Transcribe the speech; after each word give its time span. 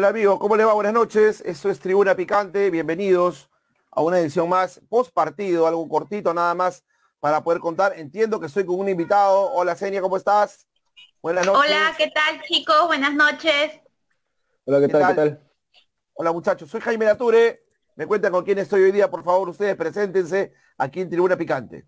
Hola 0.00 0.08
amigo, 0.08 0.38
¿cómo 0.38 0.56
le 0.56 0.64
va? 0.64 0.72
Buenas 0.72 0.94
noches. 0.94 1.42
Esto 1.44 1.68
es 1.68 1.78
Tribuna 1.78 2.16
Picante. 2.16 2.70
Bienvenidos 2.70 3.50
a 3.90 4.00
una 4.00 4.18
edición 4.18 4.48
más 4.48 4.80
post 4.88 5.12
partido, 5.12 5.66
algo 5.66 5.86
cortito 5.90 6.32
nada 6.32 6.54
más 6.54 6.86
para 7.20 7.44
poder 7.44 7.60
contar. 7.60 7.92
Entiendo 7.98 8.40
que 8.40 8.46
estoy 8.46 8.64
con 8.64 8.80
un 8.80 8.88
invitado. 8.88 9.52
Hola 9.52 9.76
Senia, 9.76 10.00
¿cómo 10.00 10.16
estás? 10.16 10.66
Buenas 11.20 11.44
noches. 11.44 11.62
Hola, 11.66 11.94
¿qué 11.98 12.10
tal 12.14 12.40
chicos? 12.44 12.86
Buenas 12.86 13.12
noches. 13.12 13.72
Hola, 14.64 14.80
¿qué, 14.80 14.88
tal? 14.88 15.06
¿Qué 15.06 15.14
tal? 15.14 15.40
Hola 16.14 16.32
muchachos, 16.32 16.70
soy 16.70 16.80
Jaime 16.80 17.04
Lature. 17.04 17.62
Me 17.94 18.06
cuentan 18.06 18.32
con 18.32 18.42
quién 18.42 18.56
estoy 18.56 18.84
hoy 18.84 18.92
día, 18.92 19.10
por 19.10 19.22
favor, 19.22 19.50
ustedes 19.50 19.76
preséntense 19.76 20.54
aquí 20.78 21.02
en 21.02 21.10
Tribuna 21.10 21.36
Picante. 21.36 21.84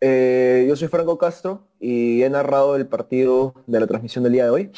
Eh, 0.00 0.64
yo 0.68 0.76
soy 0.76 0.86
Franco 0.86 1.18
Castro 1.18 1.66
y 1.80 2.22
he 2.22 2.30
narrado 2.30 2.76
el 2.76 2.86
partido 2.86 3.52
de 3.66 3.80
la 3.80 3.88
transmisión 3.88 4.22
del 4.22 4.34
día 4.34 4.44
de 4.44 4.50
hoy. 4.50 4.72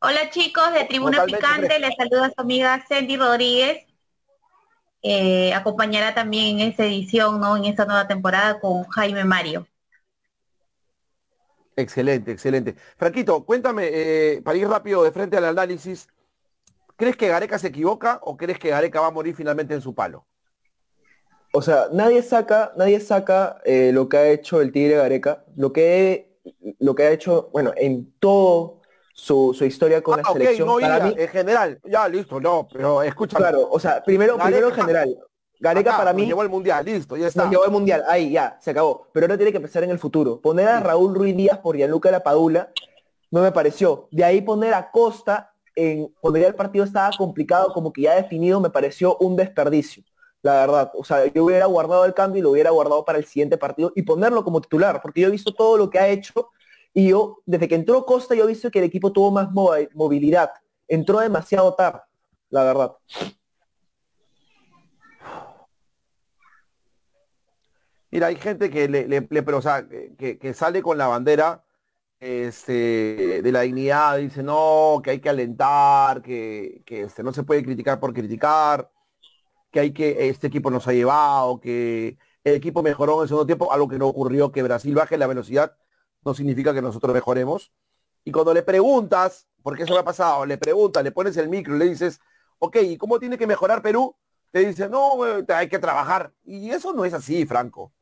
Hola 0.00 0.30
chicos 0.30 0.72
de 0.72 0.84
Tribuna 0.84 1.24
Picante, 1.24 1.76
les 1.80 1.96
saluda 1.96 2.30
su 2.30 2.40
amiga 2.40 2.84
Cindy 2.86 3.16
Rodríguez. 3.16 3.84
Eh, 5.02 5.52
acompañará 5.52 6.14
también 6.14 6.60
en 6.60 6.68
esta 6.68 6.84
edición, 6.84 7.40
¿no? 7.40 7.56
En 7.56 7.64
esta 7.64 7.84
nueva 7.84 8.06
temporada 8.06 8.60
con 8.60 8.84
Jaime 8.84 9.24
Mario. 9.24 9.66
Excelente, 11.74 12.30
excelente. 12.30 12.76
Franquito, 12.96 13.44
cuéntame, 13.44 13.88
eh, 13.90 14.40
para 14.44 14.56
ir 14.56 14.68
rápido 14.68 15.02
de 15.02 15.10
frente 15.10 15.36
al 15.36 15.46
análisis, 15.46 16.06
¿crees 16.96 17.16
que 17.16 17.26
Gareca 17.26 17.58
se 17.58 17.68
equivoca 17.68 18.20
o 18.22 18.36
crees 18.36 18.60
que 18.60 18.70
Gareca 18.70 19.00
va 19.00 19.08
a 19.08 19.12
morir 19.12 19.34
finalmente 19.34 19.74
en 19.74 19.80
su 19.80 19.96
palo? 19.96 20.24
O 21.52 21.60
sea, 21.60 21.86
nadie 21.92 22.22
saca, 22.22 22.72
nadie 22.76 23.00
saca 23.00 23.60
eh, 23.64 23.90
lo 23.92 24.08
que 24.08 24.16
ha 24.16 24.28
hecho 24.28 24.60
el 24.60 24.70
Tigre 24.70 24.94
Gareca, 24.94 25.44
lo 25.56 25.72
que, 25.72 26.38
lo 26.78 26.94
que 26.94 27.02
ha 27.02 27.10
hecho, 27.10 27.50
bueno, 27.52 27.72
en 27.76 28.12
todo 28.20 28.77
su, 29.18 29.52
historia 29.64 30.00
con 30.00 30.16
la 30.18 30.22
ah, 30.24 30.32
selección. 30.32 30.68
en 30.80 31.28
general, 31.28 31.80
ya 31.84 32.08
listo, 32.08 32.40
no, 32.40 32.68
pero 32.72 33.02
escucha. 33.02 33.36
Claro, 33.36 33.68
o 33.68 33.80
sea, 33.80 34.02
primero, 34.02 34.38
primero 34.38 34.68
en 34.68 34.74
general. 34.74 35.18
Gareca 35.60 35.96
para 35.96 36.12
mí. 36.12 36.24
llevó 36.24 36.42
el 36.42 36.48
mundial, 36.48 36.84
listo, 36.84 37.16
ya 37.16 37.26
está. 37.26 37.50
llevó 37.50 37.64
el 37.64 37.72
mundial, 37.72 38.04
ahí 38.06 38.30
ya, 38.30 38.56
se 38.60 38.70
acabó. 38.70 39.08
Pero 39.12 39.26
ahora 39.26 39.36
tiene 39.36 39.50
que 39.50 39.58
pensar 39.58 39.82
en 39.82 39.90
el 39.90 39.98
futuro. 39.98 40.40
Poner 40.40 40.68
a 40.68 40.78
Raúl 40.78 41.16
Ruiz 41.16 41.36
Díaz 41.36 41.58
por 41.58 41.76
Gianluca 41.76 42.12
La 42.12 42.22
Padula 42.22 42.70
no 43.32 43.42
me 43.42 43.50
pareció. 43.50 44.06
De 44.12 44.24
ahí 44.24 44.40
poner 44.40 44.72
a 44.72 44.88
Costa 44.92 45.52
en 45.74 46.14
cuando 46.20 46.38
ya 46.38 46.46
el 46.46 46.54
partido 46.54 46.84
estaba 46.84 47.10
complicado, 47.16 47.72
como 47.72 47.92
que 47.92 48.02
ya 48.02 48.14
definido, 48.14 48.60
me 48.60 48.70
pareció 48.70 49.16
un 49.18 49.34
desperdicio. 49.34 50.04
La 50.42 50.52
verdad, 50.60 50.92
o 50.94 51.02
sea, 51.02 51.26
yo 51.26 51.44
hubiera 51.44 51.66
guardado 51.66 52.04
el 52.04 52.14
cambio 52.14 52.38
y 52.38 52.42
lo 52.42 52.50
hubiera 52.50 52.70
guardado 52.70 53.04
para 53.04 53.18
el 53.18 53.24
siguiente 53.24 53.58
partido 53.58 53.92
y 53.96 54.02
ponerlo 54.02 54.44
como 54.44 54.60
titular, 54.60 55.02
porque 55.02 55.22
yo 55.22 55.26
he 55.26 55.32
visto 55.32 55.52
todo 55.52 55.76
lo 55.76 55.90
que 55.90 55.98
ha 55.98 56.06
hecho 56.06 56.50
y 56.94 57.08
yo, 57.08 57.42
desde 57.46 57.68
que 57.68 57.74
entró 57.74 58.04
Costa, 58.04 58.34
yo 58.34 58.44
he 58.44 58.48
visto 58.48 58.70
que 58.70 58.78
el 58.78 58.86
equipo 58.86 59.12
tuvo 59.12 59.30
más 59.30 59.50
movilidad. 59.52 60.50
Entró 60.86 61.20
demasiado 61.20 61.74
tarde, 61.74 62.00
la 62.50 62.64
verdad. 62.64 62.92
Mira, 68.10 68.28
hay 68.28 68.36
gente 68.36 68.70
que 68.70 68.88
le, 68.88 69.22
pero, 69.22 69.58
o 69.58 69.62
sea, 69.62 69.86
que, 69.86 70.54
sale 70.54 70.82
con 70.82 70.96
la 70.96 71.08
bandera 71.08 71.62
este, 72.20 73.42
de 73.42 73.52
la 73.52 73.60
dignidad, 73.60 74.16
dice 74.18 74.42
no, 74.42 75.00
que 75.04 75.10
hay 75.10 75.20
que 75.20 75.28
alentar, 75.28 76.22
que, 76.22 76.82
este, 76.86 77.22
no 77.22 77.32
se 77.32 77.42
puede 77.42 77.62
criticar 77.62 78.00
por 78.00 78.14
criticar, 78.14 78.90
que 79.70 79.80
hay 79.80 79.92
que, 79.92 80.28
este 80.28 80.46
equipo 80.46 80.70
nos 80.70 80.88
ha 80.88 80.92
llevado, 80.92 81.60
que 81.60 82.18
el 82.44 82.54
equipo 82.54 82.82
mejoró 82.82 83.16
en 83.18 83.22
el 83.22 83.28
segundo 83.28 83.46
tiempo, 83.46 83.72
algo 83.72 83.88
que 83.88 83.98
no 83.98 84.08
ocurrió, 84.08 84.50
que 84.52 84.62
Brasil 84.62 84.94
baje 84.94 85.18
la 85.18 85.26
velocidad 85.26 85.76
no 86.24 86.34
significa 86.34 86.74
que 86.74 86.82
nosotros 86.82 87.14
mejoremos. 87.14 87.72
Y 88.24 88.32
cuando 88.32 88.52
le 88.52 88.62
preguntas, 88.62 89.48
porque 89.62 89.84
eso 89.84 89.94
me 89.94 90.00
ha 90.00 90.04
pasado, 90.04 90.44
le 90.44 90.58
preguntas, 90.58 91.02
le 91.02 91.12
pones 91.12 91.36
el 91.36 91.48
micro 91.48 91.76
y 91.76 91.78
le 91.78 91.84
dices, 91.86 92.20
ok, 92.58 92.76
¿y 92.82 92.96
cómo 92.96 93.18
tiene 93.18 93.38
que 93.38 93.46
mejorar 93.46 93.82
Perú? 93.82 94.14
Te 94.50 94.60
dice, 94.60 94.88
no, 94.88 95.18
hay 95.48 95.68
que 95.68 95.78
trabajar. 95.78 96.32
Y 96.44 96.70
eso 96.70 96.92
no 96.92 97.04
es 97.04 97.14
así, 97.14 97.46
Franco. 97.46 97.92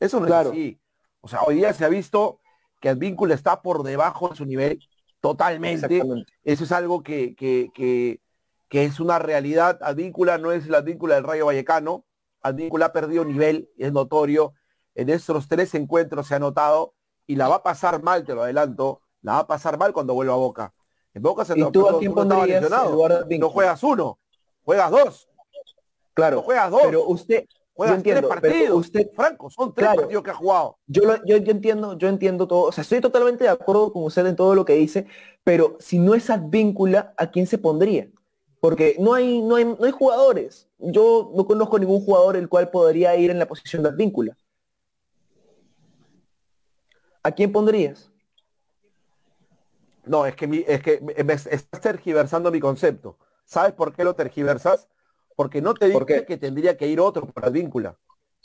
Eso 0.00 0.20
no 0.20 0.26
es 0.26 0.32
así. 0.32 0.80
O 1.20 1.28
sea, 1.28 1.42
hoy 1.42 1.56
día 1.56 1.72
se 1.72 1.84
ha 1.84 1.88
visto 1.88 2.40
que 2.80 2.88
el 2.88 2.96
vínculo 2.96 3.34
está 3.34 3.62
por 3.62 3.82
debajo 3.82 4.28
de 4.28 4.36
su 4.36 4.44
nivel 4.44 4.80
totalmente. 5.20 6.02
Eso 6.44 6.64
es 6.64 6.72
algo 6.72 7.02
que, 7.02 7.34
que, 7.34 7.70
que, 7.74 8.20
que 8.68 8.84
es 8.84 9.00
una 9.00 9.18
realidad. 9.18 9.78
Advíncula 9.82 10.38
no 10.38 10.52
es 10.52 10.68
la 10.68 10.78
Advíncula 10.78 11.16
del 11.16 11.24
Rayo 11.24 11.46
Vallecano. 11.46 12.04
Advíncula 12.42 12.86
ha 12.86 12.92
perdido 12.92 13.24
nivel, 13.24 13.68
es 13.76 13.92
notorio. 13.92 14.54
En 14.94 15.10
estos 15.10 15.48
tres 15.48 15.74
encuentros 15.74 16.28
se 16.28 16.36
ha 16.36 16.38
notado 16.38 16.94
y 17.26 17.36
la 17.36 17.48
va 17.48 17.56
a 17.56 17.62
pasar 17.62 18.02
mal, 18.02 18.24
te 18.24 18.34
lo 18.34 18.42
adelanto, 18.42 19.00
la 19.22 19.32
va 19.32 19.38
a 19.40 19.46
pasar 19.46 19.78
mal 19.78 19.92
cuando 19.92 20.14
vuelva 20.14 20.34
a 20.34 20.36
Boca. 20.36 20.72
En 21.14 21.22
Boca 21.22 21.44
se 21.44 21.58
¿Y 21.58 21.70
tú 21.70 21.88
a 21.88 21.98
quién 21.98 22.14
pondrías 22.14 22.70
No 22.70 23.50
juegas 23.50 23.82
uno, 23.82 24.18
juegas 24.64 24.90
dos. 24.90 25.28
Claro, 26.14 26.42
juegas 26.42 26.70
dos. 26.70 26.82
Pero 26.84 27.04
usted, 27.06 27.46
juegas 27.74 28.02
tres 28.02 28.22
partidos. 28.22 28.78
Usted, 28.78 29.10
Franco, 29.14 29.50
son 29.50 29.74
tres 29.74 29.94
partidos 29.94 30.22
que 30.22 30.30
ha 30.30 30.34
jugado. 30.34 30.78
Yo, 30.86 31.02
yo, 31.24 31.36
yo, 31.38 31.52
entiendo, 31.52 31.98
yo 31.98 32.08
entiendo 32.08 32.46
todo. 32.46 32.62
O 32.64 32.72
sea, 32.72 32.82
estoy 32.82 33.00
totalmente 33.00 33.44
de 33.44 33.50
acuerdo 33.50 33.92
con 33.92 34.04
usted 34.04 34.26
en 34.26 34.36
todo 34.36 34.54
lo 34.54 34.64
que 34.64 34.74
dice, 34.74 35.06
pero 35.44 35.76
si 35.80 35.98
no 35.98 36.14
es 36.14 36.30
advíncula, 36.30 37.14
¿a 37.16 37.30
quién 37.30 37.46
se 37.46 37.58
pondría? 37.58 38.08
Porque 38.60 38.96
no 38.98 39.14
hay, 39.14 39.42
no 39.42 39.56
hay, 39.56 39.64
no 39.64 39.84
hay 39.84 39.92
jugadores. 39.92 40.68
Yo 40.78 41.32
no 41.34 41.46
conozco 41.46 41.78
ningún 41.78 42.04
jugador 42.04 42.36
el 42.36 42.48
cual 42.48 42.70
podría 42.70 43.16
ir 43.16 43.30
en 43.30 43.38
la 43.38 43.46
posición 43.46 43.82
de 43.82 43.90
advíncula. 43.90 44.36
¿A 47.26 47.32
quién 47.32 47.50
pondrías? 47.50 48.08
No, 50.04 50.26
es 50.26 50.36
que, 50.36 50.64
es 50.68 50.80
que 50.80 51.02
estás 51.50 51.80
tergiversando 51.80 52.52
mi 52.52 52.60
concepto. 52.60 53.18
¿Sabes 53.44 53.72
por 53.72 53.92
qué 53.92 54.04
lo 54.04 54.14
tergiversas? 54.14 54.86
Porque 55.34 55.60
no 55.60 55.74
te 55.74 55.88
dije 55.88 56.24
que 56.24 56.36
tendría 56.36 56.76
que 56.76 56.86
ir 56.86 57.00
otro 57.00 57.26
por 57.26 57.50
víncula. 57.50 57.98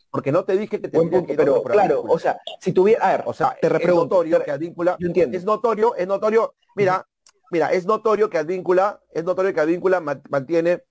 Porque 0.09 0.31
no 0.31 0.45
te 0.45 0.57
dije 0.57 0.81
que 0.81 0.87
tendría 0.87 1.23
que 1.23 1.33
ir 1.33 1.37
pero, 1.37 1.59
otro 1.59 1.71
claro, 1.71 2.01
o 2.07 2.17
sea, 2.17 2.39
si 2.59 2.71
tuviera, 2.71 3.07
a 3.07 3.11
ver, 3.11 3.23
o 3.27 3.33
sea, 3.33 3.55
te 3.61 3.67
es 3.67 3.87
notorio 3.87 4.43
que 4.43 4.49
Advíncula, 4.49 4.97
es 4.99 5.45
notorio, 5.45 5.93
es 5.95 6.07
notorio, 6.07 6.55
mira, 6.75 7.07
mira, 7.51 7.71
es 7.71 7.85
notorio 7.85 8.31
que 8.31 8.39
Advíncula, 8.39 8.99
es 9.11 9.23
notorio 9.23 9.53
que 9.53 9.59
Advíncula 9.59 10.01
mantiene 10.01 10.83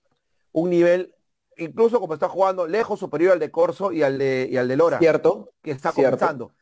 un 0.53 0.71
nivel 0.71 1.13
incluso 1.57 1.99
como 1.99 2.15
está 2.15 2.29
jugando 2.29 2.69
lejos 2.69 3.01
superior 3.01 3.33
al 3.33 3.41
de 3.41 3.51
Corso 3.51 3.91
y 3.91 4.05
al 4.05 4.17
de 4.17 4.49
y 4.49 4.57
al 4.57 4.69
de 4.69 4.77
Lora. 4.77 4.99
Cierto. 4.99 5.51
Que 5.61 5.73
está 5.73 5.91
comenzando 5.91 6.53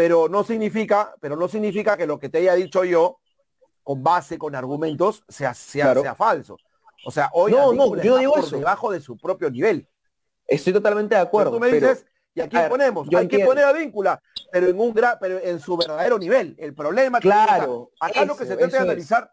pero 0.00 0.30
no 0.30 0.44
significa, 0.44 1.14
pero 1.20 1.36
no 1.36 1.46
significa 1.46 1.94
que 1.94 2.06
lo 2.06 2.18
que 2.18 2.30
te 2.30 2.38
haya 2.38 2.54
dicho 2.54 2.84
yo, 2.84 3.20
con 3.82 4.02
base, 4.02 4.38
con 4.38 4.54
argumentos, 4.54 5.22
sea, 5.28 5.52
sea, 5.52 5.92
sea 5.92 6.14
falso. 6.14 6.56
O 7.04 7.10
sea, 7.10 7.28
hoy 7.34 7.52
no, 7.52 7.74
no, 7.74 8.00
yo 8.00 8.16
digo 8.16 8.32
por 8.32 8.48
debajo 8.48 8.90
de 8.92 9.02
su 9.02 9.18
propio 9.18 9.50
nivel. 9.50 9.86
Estoy 10.46 10.72
totalmente 10.72 11.16
de 11.16 11.20
acuerdo. 11.20 11.50
Pero 11.50 11.58
tú 11.58 11.70
me 11.70 11.78
dices, 11.78 12.06
¿y 12.32 12.40
aquí 12.40 12.56
ponemos? 12.66 13.08
Hay 13.14 13.28
que 13.28 13.44
poner 13.44 13.62
a 13.62 13.74
víncula, 13.74 14.22
pero 14.50 14.68
en 14.68 14.80
un 14.80 14.94
pero 15.20 15.38
en 15.38 15.60
su 15.60 15.76
verdadero 15.76 16.18
nivel. 16.18 16.56
El 16.58 16.72
problema 16.72 17.20
claro, 17.20 17.90
que 18.00 18.06
acá 18.06 18.24
lo 18.24 18.38
que 18.38 18.46
se 18.46 18.56
trata 18.56 18.78
de 18.78 18.82
analizar, 18.82 19.30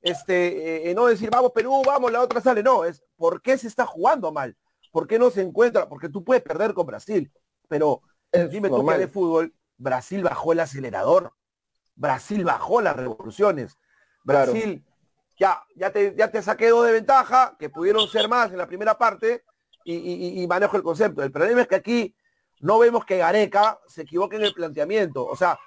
este, 0.00 0.90
eh, 0.90 0.94
no 0.94 1.08
decir 1.08 1.28
vamos 1.28 1.52
Perú, 1.52 1.82
vamos, 1.84 2.10
la 2.10 2.22
otra 2.22 2.40
sale, 2.40 2.62
no, 2.62 2.86
es 2.86 3.02
por 3.16 3.42
qué 3.42 3.58
se 3.58 3.68
está 3.68 3.84
jugando 3.84 4.32
mal, 4.32 4.56
por 4.92 5.06
qué 5.06 5.18
no 5.18 5.28
se 5.28 5.42
encuentra, 5.42 5.86
porque 5.90 6.08
tú 6.08 6.24
puedes 6.24 6.42
perder 6.42 6.72
con 6.72 6.86
Brasil, 6.86 7.30
pero 7.68 8.00
dime 8.50 8.70
tú 8.70 8.86
que 8.86 8.96
de 8.96 9.08
fútbol, 9.08 9.52
Brasil 9.78 10.22
bajó 10.22 10.52
el 10.52 10.60
acelerador, 10.60 11.32
Brasil 11.94 12.44
bajó 12.44 12.80
las 12.80 12.96
revoluciones, 12.96 13.78
Brasil 14.24 14.84
ya, 15.38 15.62
ya, 15.74 15.90
te, 15.90 16.14
ya 16.16 16.30
te 16.30 16.42
saqué 16.42 16.68
dos 16.68 16.86
de 16.86 16.92
ventaja, 16.92 17.56
que 17.58 17.68
pudieron 17.68 18.08
ser 18.08 18.28
más 18.28 18.50
en 18.50 18.58
la 18.58 18.66
primera 18.66 18.96
parte, 18.96 19.44
y, 19.84 20.44
manejo 20.48 20.76
el 20.76 20.82
concepto. 20.82 21.22
El 21.22 21.30
problema 21.30 21.62
es 21.62 21.68
que 21.68 21.76
aquí 21.76 22.16
no 22.60 22.78
vemos 22.78 23.04
que 23.04 23.18
Gareca 23.18 23.78
se 23.86 24.02
equivoque 24.02 24.36
en 24.36 24.42
el 24.42 24.52
planteamiento. 24.52 25.24
O 25.24 25.36
sea, 25.36 25.58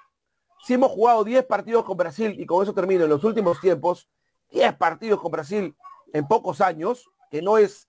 si 0.62 0.74
hemos 0.74 0.90
jugado 0.90 1.24
10 1.24 1.46
partidos 1.46 1.84
con 1.84 1.96
Brasil, 1.96 2.34
y 2.38 2.44
con 2.44 2.62
eso 2.62 2.74
termino, 2.74 3.04
en 3.04 3.10
los 3.10 3.24
últimos 3.24 3.60
tiempos, 3.60 4.10
10 4.50 4.74
partidos 4.74 5.20
con 5.20 5.32
Brasil 5.32 5.74
en 6.12 6.28
pocos 6.28 6.60
años, 6.60 7.08
que 7.30 7.40
no 7.40 7.56
es, 7.56 7.88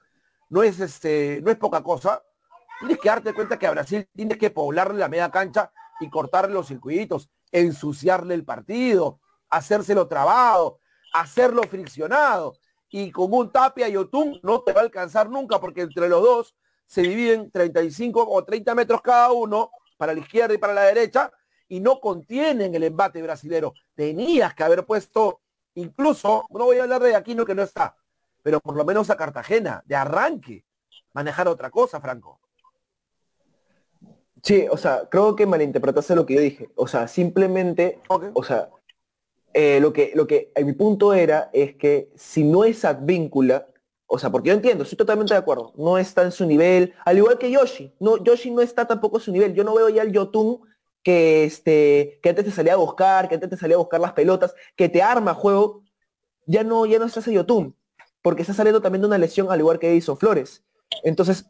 no 0.49 0.63
es, 0.63 0.79
este, 0.79 1.41
no 1.43 1.51
es 1.51 1.57
poca 1.57 1.83
cosa, 1.83 2.23
tienes 2.79 2.99
que 2.99 3.09
darte 3.09 3.33
cuenta 3.33 3.59
que 3.59 3.67
a 3.67 3.71
Brasil 3.71 4.07
tienes 4.15 4.37
que 4.37 4.51
poblarle 4.51 4.99
la 4.99 5.09
media 5.09 5.29
cancha 5.31 5.71
y 6.01 6.09
cortarle 6.09 6.53
los 6.53 6.67
circuitos, 6.67 7.29
ensuciarle 7.51 8.33
el 8.33 8.43
partido, 8.43 9.19
hacérselo 9.49 10.07
trabado, 10.07 10.79
hacerlo 11.13 11.63
friccionado. 11.63 12.55
Y 12.89 13.11
con 13.11 13.33
un 13.33 13.51
Tapia 13.51 13.87
y 13.87 13.95
Otún 13.95 14.39
no 14.43 14.61
te 14.61 14.73
va 14.73 14.81
a 14.81 14.83
alcanzar 14.83 15.29
nunca 15.29 15.61
porque 15.61 15.81
entre 15.81 16.09
los 16.09 16.21
dos 16.21 16.55
se 16.85 17.03
dividen 17.03 17.49
35 17.51 18.27
o 18.27 18.43
30 18.43 18.75
metros 18.75 19.01
cada 19.01 19.31
uno 19.31 19.71
para 19.95 20.13
la 20.13 20.19
izquierda 20.19 20.53
y 20.53 20.57
para 20.57 20.73
la 20.73 20.81
derecha 20.81 21.31
y 21.69 21.79
no 21.79 22.01
contienen 22.01 22.75
el 22.75 22.83
embate 22.83 23.21
brasilero. 23.21 23.73
Tenías 23.95 24.53
que 24.53 24.63
haber 24.63 24.85
puesto, 24.85 25.39
incluso, 25.75 26.45
no 26.49 26.65
voy 26.65 26.79
a 26.79 26.83
hablar 26.83 27.01
de 27.01 27.15
Aquino 27.15 27.45
que 27.45 27.55
no 27.55 27.61
está, 27.61 27.95
pero 28.41 28.59
por 28.59 28.75
lo 28.75 28.83
menos 28.83 29.09
a 29.09 29.15
Cartagena, 29.15 29.81
de 29.85 29.95
arranque, 29.95 30.65
manejar 31.13 31.47
otra 31.47 31.69
cosa, 31.69 32.01
Franco. 32.01 32.41
Sí, 34.43 34.65
o 34.69 34.77
sea, 34.77 35.07
creo 35.09 35.35
que 35.35 35.45
malinterpretaste 35.45 36.15
lo 36.15 36.25
que 36.25 36.35
yo 36.35 36.41
dije. 36.41 36.69
O 36.75 36.87
sea, 36.87 37.07
simplemente, 37.07 37.99
o 38.07 38.43
sea, 38.43 38.69
eh, 39.53 39.79
lo 39.79 39.93
que, 39.93 40.11
lo 40.15 40.27
que 40.27 40.51
mi 40.63 40.73
punto 40.73 41.13
era 41.13 41.49
es 41.53 41.75
que 41.75 42.09
si 42.15 42.43
no 42.43 42.63
es 42.63 42.85
Advíncula, 42.85 43.67
o 44.07 44.17
sea, 44.17 44.29
porque 44.29 44.49
yo 44.49 44.55
entiendo, 44.55 44.83
estoy 44.83 44.97
totalmente 44.97 45.33
de 45.33 45.39
acuerdo, 45.39 45.73
no 45.77 45.97
está 45.97 46.23
en 46.23 46.31
su 46.31 46.45
nivel, 46.45 46.93
al 47.05 47.17
igual 47.17 47.37
que 47.37 47.51
Yoshi, 47.51 47.93
no, 47.99 48.21
Yoshi 48.23 48.51
no 48.51 48.61
está 48.61 48.85
tampoco 48.85 49.17
en 49.17 49.23
su 49.23 49.31
nivel, 49.31 49.53
yo 49.53 49.63
no 49.63 49.73
veo 49.73 49.89
ya 49.89 50.01
el 50.01 50.11
Yotun 50.11 50.61
que, 51.03 51.45
este, 51.45 52.19
que 52.21 52.29
antes 52.29 52.45
te 52.45 52.51
salía 52.51 52.73
a 52.73 52.77
buscar, 52.77 53.29
que 53.29 53.35
antes 53.35 53.49
te 53.49 53.57
salía 53.57 53.75
a 53.75 53.79
buscar 53.79 53.99
las 53.99 54.13
pelotas, 54.13 54.53
que 54.75 54.89
te 54.89 55.01
arma 55.01 55.33
juego, 55.33 55.83
ya 56.45 56.63
no, 56.63 56.85
ya 56.85 56.99
no 56.99 57.05
está 57.05 57.19
ese 57.19 57.33
Yotun, 57.33 57.75
porque 58.21 58.41
está 58.41 58.53
saliendo 58.53 58.81
también 58.81 59.01
de 59.01 59.07
una 59.07 59.17
lesión 59.17 59.51
al 59.51 59.59
igual 59.59 59.79
que 59.79 59.95
hizo 59.95 60.15
Flores. 60.15 60.63
Entonces, 61.03 61.45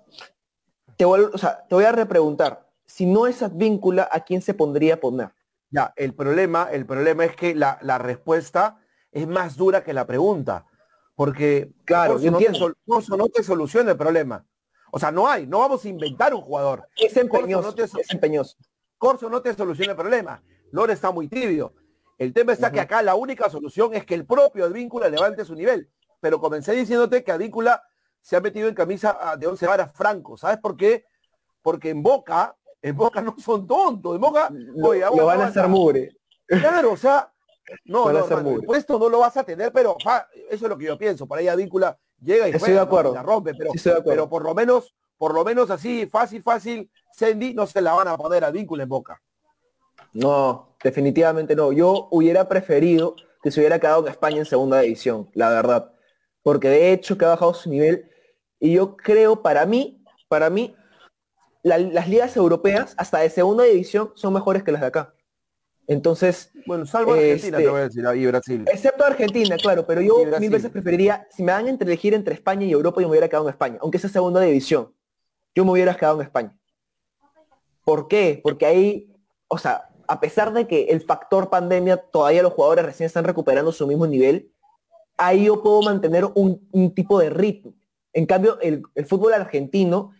te, 0.97 1.05
voy, 1.05 1.21
o 1.33 1.37
sea, 1.37 1.65
te 1.67 1.75
voy 1.75 1.85
a 1.85 1.91
repreguntar, 1.91 2.70
si 2.91 3.05
no 3.05 3.25
es 3.25 3.41
Advíncula, 3.41 4.09
¿a 4.11 4.21
quién 4.21 4.41
se 4.41 4.53
pondría 4.53 4.95
a 4.95 4.97
poner? 4.97 5.29
Ya, 5.69 5.93
el 5.95 6.13
problema, 6.13 6.67
el 6.71 6.85
problema 6.85 7.23
es 7.23 7.35
que 7.35 7.55
la, 7.55 7.97
respuesta 7.97 8.81
es 9.11 9.27
más 9.27 9.55
dura 9.55 9.83
que 9.83 9.93
la 9.93 10.05
pregunta. 10.05 10.65
Porque 11.15 11.71
claro, 11.85 12.19
no, 12.19 12.37
te, 12.37 12.51
no 12.85 13.29
te 13.29 13.43
soluciona 13.43 13.91
el 13.91 13.97
problema. 13.97 14.45
O 14.91 14.99
sea, 14.99 15.11
no 15.11 15.27
hay, 15.27 15.47
no 15.47 15.59
vamos 15.59 15.85
a 15.85 15.89
inventar 15.89 16.33
un 16.33 16.41
jugador. 16.41 16.87
Es 16.97 17.15
empeñoso, 17.15 17.73
es 17.77 18.11
empeñoso. 18.11 18.57
Corso 18.97 19.29
no 19.29 19.41
te 19.41 19.53
soluciona 19.53 19.91
el 19.91 19.97
problema. 19.97 20.43
Lore 20.71 20.93
está 20.93 21.11
muy 21.11 21.27
tibio. 21.27 21.73
El 22.17 22.33
tema 22.33 22.53
está 22.53 22.71
que 22.71 22.81
acá 22.81 23.01
la 23.01 23.15
única 23.15 23.49
solución 23.49 23.93
es 23.93 24.05
que 24.05 24.15
el 24.15 24.25
propio 24.25 24.65
Advíncula 24.65 25.07
levante 25.09 25.45
su 25.45 25.55
nivel. 25.55 25.89
Pero 26.19 26.39
comencé 26.39 26.73
diciéndote 26.73 27.23
que 27.23 27.31
Advíncula 27.31 27.81
se 28.19 28.35
ha 28.35 28.41
metido 28.41 28.67
en 28.67 28.75
camisa 28.75 29.17
ah, 29.19 29.37
de 29.37 29.47
11 29.47 29.65
varas 29.65 29.93
franco. 29.93 30.37
¿Sabes 30.37 30.57
por 30.57 30.75
qué? 30.75 31.05
Porque 31.61 31.89
en 31.89 32.03
Boca 32.03 32.55
en 32.81 32.95
Boca 32.95 33.21
no 33.21 33.35
son 33.37 33.67
tontos. 33.67 34.15
En 34.15 34.21
Boca, 34.21 34.49
lo, 34.51 35.25
van 35.25 35.41
a 35.41 35.45
hacer 35.47 35.67
mugre. 35.67 36.17
Claro, 36.47 36.93
o 36.93 36.97
sea, 36.97 37.31
no, 37.85 38.11
no, 38.11 38.51
el 38.55 38.63
puesto 38.63 38.99
no 38.99 39.07
lo 39.07 39.19
vas 39.19 39.37
a 39.37 39.43
tener, 39.43 39.71
pero 39.71 39.95
eso 39.97 40.25
es 40.49 40.61
lo 40.61 40.77
que 40.77 40.85
yo 40.85 40.97
pienso. 40.97 41.27
Por 41.27 41.37
ahí 41.37 41.47
Advíncula 41.47 41.97
llega 42.19 42.49
y, 42.49 42.53
juega, 42.53 42.75
de 42.75 42.79
acuerdo. 42.81 43.13
la 43.13 43.23
rompe, 43.23 43.53
pero, 43.55 43.71
pero 44.03 44.29
por 44.29 44.43
lo 44.43 44.53
menos, 44.53 44.93
por 45.17 45.33
lo 45.33 45.43
menos 45.43 45.69
así, 45.69 46.05
fácil, 46.07 46.41
fácil, 46.43 46.91
Sandy 47.13 47.53
no 47.53 47.67
se 47.67 47.81
la 47.81 47.93
van 47.93 48.07
a 48.07 48.17
poner 48.17 48.43
a 48.43 48.47
Advíncula 48.47 48.83
en 48.83 48.89
Boca. 48.89 49.21
No, 50.13 50.75
definitivamente 50.83 51.55
no. 51.55 51.71
Yo 51.71 52.07
hubiera 52.11 52.49
preferido 52.49 53.15
que 53.41 53.51
se 53.51 53.59
hubiera 53.59 53.79
quedado 53.79 54.05
en 54.05 54.11
España 54.11 54.37
en 54.37 54.45
segunda 54.45 54.81
división, 54.81 55.29
la 55.33 55.49
verdad. 55.49 55.93
Porque 56.43 56.69
de 56.69 56.91
hecho 56.91 57.17
que 57.17 57.25
ha 57.25 57.29
bajado 57.29 57.53
su 57.53 57.69
nivel. 57.69 58.09
Y 58.59 58.73
yo 58.73 58.95
creo, 58.95 59.41
para 59.41 59.65
mí, 59.65 60.03
para 60.27 60.49
mí, 60.49 60.75
las 61.63 62.07
ligas 62.07 62.35
europeas, 62.35 62.93
hasta 62.97 63.19
de 63.19 63.29
segunda 63.29 63.63
división, 63.63 64.11
son 64.15 64.33
mejores 64.33 64.63
que 64.63 64.71
las 64.71 64.81
de 64.81 64.87
acá. 64.87 65.13
Entonces, 65.87 66.51
bueno, 66.65 66.85
salvo 66.85 67.13
Argentina, 67.13 67.57
te 67.57 67.67
voy 67.67 67.81
a 67.81 67.83
decir, 67.83 68.05
y 68.15 68.25
Brasil. 68.25 68.65
Excepto 68.71 69.03
Argentina, 69.03 69.57
claro, 69.57 69.85
pero 69.85 70.01
yo 70.01 70.15
mil 70.39 70.49
veces 70.49 70.71
preferiría, 70.71 71.27
si 71.31 71.43
me 71.43 71.51
dan 71.51 71.67
entre 71.67 71.85
elegir 71.85 72.13
entre 72.13 72.33
España 72.33 72.65
y 72.65 72.71
Europa, 72.71 73.01
yo 73.01 73.07
me 73.07 73.11
hubiera 73.11 73.27
quedado 73.27 73.45
en 73.45 73.51
España, 73.51 73.77
aunque 73.81 73.99
sea 73.99 74.09
segunda 74.09 74.39
división. 74.41 74.93
Yo 75.53 75.65
me 75.65 75.71
hubiera 75.71 75.95
quedado 75.95 76.21
en 76.21 76.27
España. 76.27 76.57
¿Por 77.83 78.07
qué? 78.07 78.39
Porque 78.41 78.65
ahí, 78.65 79.13
o 79.47 79.57
sea, 79.57 79.89
a 80.07 80.19
pesar 80.21 80.53
de 80.53 80.65
que 80.65 80.85
el 80.85 81.01
factor 81.01 81.49
pandemia, 81.49 81.97
todavía 81.97 82.43
los 82.43 82.53
jugadores 82.53 82.85
recién 82.85 83.07
están 83.07 83.25
recuperando 83.25 83.71
su 83.71 83.85
mismo 83.85 84.07
nivel, 84.07 84.51
ahí 85.17 85.45
yo 85.45 85.61
puedo 85.61 85.81
mantener 85.81 86.25
un, 86.35 86.93
tipo 86.95 87.19
de 87.19 87.29
ritmo. 87.31 87.73
En 88.13 88.25
cambio, 88.25 88.59
el, 88.61 88.83
el 88.95 89.05
fútbol 89.05 89.33
argentino 89.33 90.11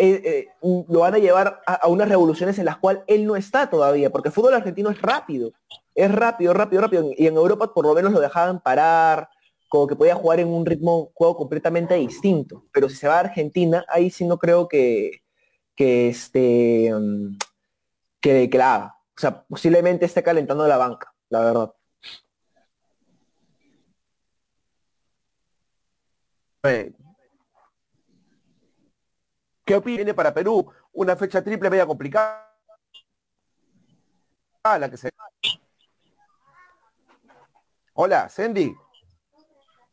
eh, 0.00 0.22
eh, 0.24 0.48
lo 0.88 1.00
van 1.00 1.14
a 1.14 1.18
llevar 1.18 1.60
a, 1.66 1.86
unas 1.88 2.08
revoluciones 2.08 2.58
en 2.58 2.64
las 2.64 2.78
cuales 2.78 3.02
él 3.06 3.26
no 3.26 3.36
está 3.36 3.68
todavía, 3.68 4.10
porque 4.10 4.28
el 4.28 4.34
fútbol 4.34 4.54
argentino 4.54 4.88
es 4.88 5.00
rápido, 5.02 5.52
es 5.94 6.10
rápido, 6.10 6.54
rápido, 6.54 6.80
rápido, 6.80 7.10
y 7.16 7.26
en 7.26 7.36
Europa 7.36 7.74
por 7.74 7.84
lo 7.84 7.94
menos 7.94 8.10
lo 8.12 8.20
dejaban 8.20 8.60
parar, 8.60 9.28
como 9.68 9.86
que 9.86 9.96
podía 9.96 10.14
jugar 10.14 10.40
en 10.40 10.48
un 10.48 10.64
ritmo 10.64 11.10
juego 11.14 11.36
completamente 11.36 11.94
distinto. 11.96 12.64
Pero 12.72 12.88
si 12.88 12.96
se 12.96 13.08
va 13.08 13.16
a 13.16 13.20
Argentina, 13.20 13.84
ahí 13.88 14.10
sí 14.10 14.24
no 14.24 14.38
creo 14.38 14.68
que, 14.68 15.22
que 15.76 16.08
este 16.08 16.92
mm, 16.94 17.36
que, 18.20 18.48
que 18.50 18.58
la 18.58 18.74
haga. 18.74 18.94
O 19.16 19.20
sea, 19.20 19.44
posiblemente 19.44 20.06
esté 20.06 20.22
calentando 20.22 20.66
la 20.66 20.78
banca, 20.78 21.12
la 21.28 21.40
verdad. 21.40 21.72
¿Qué 29.70 29.76
opine 29.76 30.12
para 30.14 30.34
Perú? 30.34 30.68
Una 30.92 31.14
fecha 31.14 31.44
triple 31.44 31.70
media 31.70 31.86
complicada. 31.86 32.44
La 34.64 34.90
que 34.90 34.96
se... 34.96 35.10
Hola, 37.94 38.28
Sandy. 38.28 38.74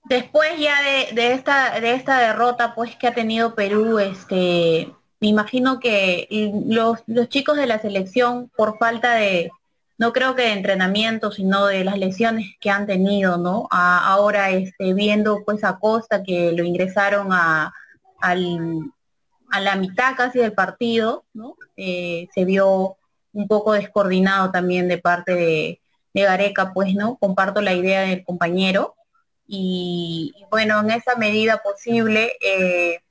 Después 0.05 0.57
ya 0.57 0.81
de, 1.13 1.31
esta, 1.31 1.79
de 1.79 1.93
esta 1.93 2.17
derrota 2.17 2.73
pues 2.73 2.95
que 2.95 3.05
ha 3.05 3.13
tenido 3.13 3.53
Perú, 3.53 3.99
este, 3.99 4.91
me 5.19 5.27
imagino 5.27 5.79
que 5.79 6.27
los, 6.65 7.03
los 7.05 7.29
chicos 7.29 7.55
de 7.55 7.67
la 7.67 7.77
selección, 7.77 8.49
por 8.57 8.79
falta 8.79 9.13
de, 9.13 9.51
no 9.99 10.11
creo 10.11 10.33
que 10.33 10.41
de 10.41 10.53
entrenamiento, 10.53 11.31
sino 11.31 11.67
de 11.67 11.83
las 11.83 11.99
lesiones 11.99 12.47
que 12.59 12.71
han 12.71 12.87
tenido, 12.87 13.37
¿no? 13.37 13.67
ahora 13.69 14.49
este, 14.49 14.95
viendo 14.95 15.43
pues 15.45 15.63
a 15.63 15.77
Costa 15.77 16.23
que 16.23 16.51
lo 16.53 16.63
ingresaron 16.63 17.27
a, 17.31 17.71
al, 18.19 18.91
a 19.57 19.61
la 19.61 19.75
mitad 19.75 20.15
casi 20.15 20.37
del 20.39 20.53
partido, 20.53 21.25
¿no? 21.33 21.55
Eh, 21.75 22.27
se 22.33 22.45
vio 22.45 22.97
un 23.33 23.47
poco 23.47 23.73
descoordinado 23.73 24.51
también 24.51 24.87
de 24.87 24.99
parte 24.99 25.33
de, 25.33 25.81
Gareca, 26.13 26.73
pues, 26.73 26.95
¿no? 26.95 27.17
Comparto 27.17 27.61
la 27.61 27.75
idea 27.75 28.01
del 28.01 28.23
compañero. 28.23 28.95
Y, 29.47 30.33
bueno, 30.49 30.79
en 30.79 30.89
esa 30.89 31.15
medida 31.15 31.61
posible 31.63 32.35
eh, 32.41 33.01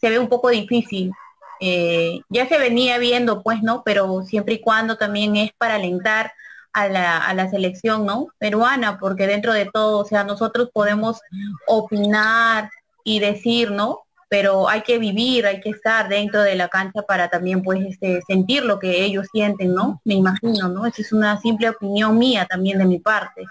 se 0.00 0.08
ve 0.08 0.20
un 0.20 0.28
poco 0.28 0.50
difícil. 0.50 1.10
Eh, 1.58 2.20
ya 2.28 2.46
se 2.46 2.58
venía 2.58 2.98
viendo, 2.98 3.42
pues, 3.42 3.60
¿no? 3.64 3.82
Pero 3.84 4.22
siempre 4.22 4.54
y 4.54 4.60
cuando 4.60 4.96
también 4.96 5.34
es 5.34 5.50
para 5.58 5.74
alentar 5.74 6.32
a 6.72 6.86
la, 6.88 7.18
a 7.18 7.34
la 7.34 7.50
selección, 7.50 8.06
¿no? 8.06 8.28
Peruana, 8.38 8.98
porque 9.00 9.26
dentro 9.26 9.52
de 9.52 9.66
todo, 9.66 9.98
o 9.98 10.04
sea, 10.04 10.22
nosotros 10.22 10.70
podemos 10.72 11.20
opinar 11.66 12.70
y 13.02 13.18
decir, 13.18 13.72
¿no? 13.72 14.03
Pero 14.36 14.68
hay 14.68 14.82
que 14.82 14.98
vivir, 14.98 15.46
hay 15.46 15.60
que 15.60 15.70
estar 15.70 16.08
dentro 16.08 16.42
de 16.42 16.56
la 16.56 16.66
cancha 16.66 17.02
para 17.02 17.28
también 17.28 17.62
pues 17.62 17.80
este, 17.86 18.20
sentir 18.26 18.64
lo 18.64 18.80
que 18.80 19.04
ellos 19.04 19.28
sienten, 19.30 19.72
¿no? 19.72 20.00
Me 20.04 20.14
imagino, 20.14 20.68
¿no? 20.68 20.86
Esa 20.86 21.02
es 21.02 21.12
una 21.12 21.40
simple 21.40 21.68
opinión 21.68 22.18
mía 22.18 22.44
también 22.44 22.78
de 22.78 22.84
mi 22.84 22.98
parte. 22.98 23.44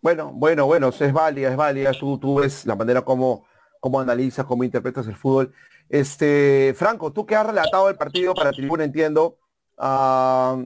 Bueno, 0.00 0.30
bueno, 0.32 0.66
bueno, 0.66 0.90
es 0.90 1.12
válida, 1.12 1.50
es 1.50 1.56
válida, 1.56 1.90
tú, 1.98 2.16
tú 2.16 2.36
ves 2.36 2.64
la 2.64 2.76
manera 2.76 3.02
como, 3.02 3.44
como 3.80 3.98
analizas, 3.98 4.46
cómo 4.46 4.62
interpretas 4.62 5.08
el 5.08 5.16
fútbol. 5.16 5.52
Este, 5.88 6.72
Franco, 6.76 7.12
tú 7.12 7.26
que 7.26 7.34
has 7.34 7.44
relatado 7.44 7.88
el 7.88 7.96
partido 7.96 8.34
para 8.34 8.52
Tribuna, 8.52 8.84
entiendo, 8.84 9.36
ah, 9.78 10.62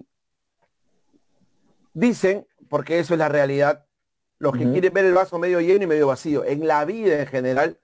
dicen, 1.94 2.46
porque 2.68 2.98
eso 2.98 3.14
es 3.14 3.18
la 3.18 3.30
realidad, 3.30 3.86
los 4.38 4.52
que 4.52 4.70
quieren 4.70 4.92
ver 4.92 5.06
el 5.06 5.14
vaso 5.14 5.38
medio 5.38 5.58
lleno 5.62 5.84
y 5.84 5.86
medio 5.86 6.06
vacío, 6.06 6.44
en 6.44 6.66
la 6.66 6.84
vida 6.84 7.18
en 7.18 7.26
general, 7.26 7.78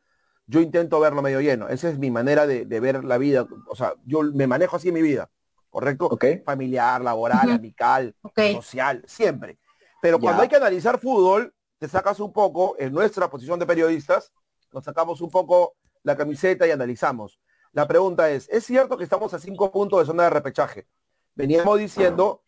yo 0.46 0.60
intento 0.60 1.00
verlo 1.00 1.22
medio 1.22 1.40
lleno. 1.40 1.68
Esa 1.68 1.88
es 1.88 1.98
mi 1.98 2.10
manera 2.10 2.46
de, 2.46 2.64
ver 2.80 3.04
la 3.04 3.18
vida. 3.18 3.46
O 3.68 3.74
sea, 3.74 3.94
yo 4.04 4.22
me 4.22 4.46
manejo 4.46 4.76
así 4.76 4.88
en 4.88 4.94
mi 4.94 5.02
vida, 5.02 5.30
¿correcto? 5.70 6.16
Familiar, 6.44 7.02
laboral, 7.02 7.50
amical, 7.50 8.14
social, 8.54 9.02
siempre. 9.06 9.58
Pero 10.00 10.18
cuando 10.18 10.42
hay 10.42 10.48
que 10.48 10.56
analizar 10.56 10.98
fútbol, 11.00 11.52
te 11.78 11.88
sacas 11.88 12.20
un 12.20 12.32
poco, 12.32 12.76
en 12.78 12.92
nuestra 12.92 13.28
posición 13.28 13.58
de 13.58 13.66
periodistas, 13.66 14.32
nos 14.72 14.84
sacamos 14.84 15.20
un 15.20 15.30
poco 15.30 15.74
la 16.02 16.16
camiseta 16.16 16.66
y 16.66 16.70
analizamos. 16.70 17.40
La 17.72 17.86
pregunta 17.86 18.30
es, 18.30 18.48
¿es 18.48 18.64
cierto 18.64 18.96
que 18.96 19.04
estamos 19.04 19.34
a 19.34 19.38
cinco 19.38 19.70
puntos 19.70 20.00
de 20.00 20.06
zona 20.06 20.24
de 20.24 20.30
repechaje? 20.30 20.86
Veníamos 21.34 21.78
diciendo, 21.78 22.42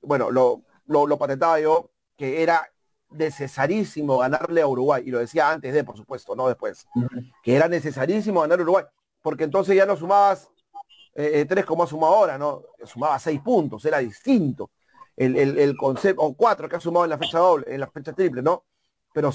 bueno, 0.00 0.30
lo, 0.30 0.62
lo, 0.86 1.06
lo 1.06 1.18
patentaba 1.18 1.60
yo, 1.60 1.90
que 2.16 2.42
era 2.42 2.72
necesarísimo 3.12 4.18
ganarle 4.18 4.62
a 4.62 4.66
Uruguay, 4.66 5.02
y 5.06 5.10
lo 5.10 5.18
decía 5.18 5.50
antes 5.50 5.72
de, 5.72 5.84
por 5.84 5.96
supuesto, 5.96 6.34
no 6.34 6.48
después, 6.48 6.86
que 7.42 7.56
era 7.56 7.68
necesarísimo 7.68 8.40
ganar 8.40 8.58
a 8.60 8.62
Uruguay, 8.62 8.84
porque 9.20 9.44
entonces 9.44 9.76
ya 9.76 9.86
no 9.86 9.96
sumabas 9.96 10.50
eh, 11.14 11.40
eh, 11.40 11.44
tres 11.44 11.64
como 11.64 11.82
ha 11.82 11.86
sumado 11.86 12.14
ahora, 12.14 12.38
¿no? 12.38 12.62
Sumaba 12.84 13.18
seis 13.18 13.40
puntos, 13.40 13.84
era 13.84 13.98
distinto. 13.98 14.70
el, 15.16 15.36
el, 15.36 15.76
concepto, 15.76 16.22
o 16.22 16.34
cuatro 16.34 16.68
que 16.68 16.76
ha 16.76 16.80
sumado 16.80 17.04
en 17.04 17.10
la 17.10 17.18
fecha 17.18 17.38
doble, 17.38 17.66
en 17.72 17.80
la 17.80 17.86
fecha 17.86 18.12
triple, 18.12 18.42
¿no? 18.42 18.64
Pero 19.12 19.30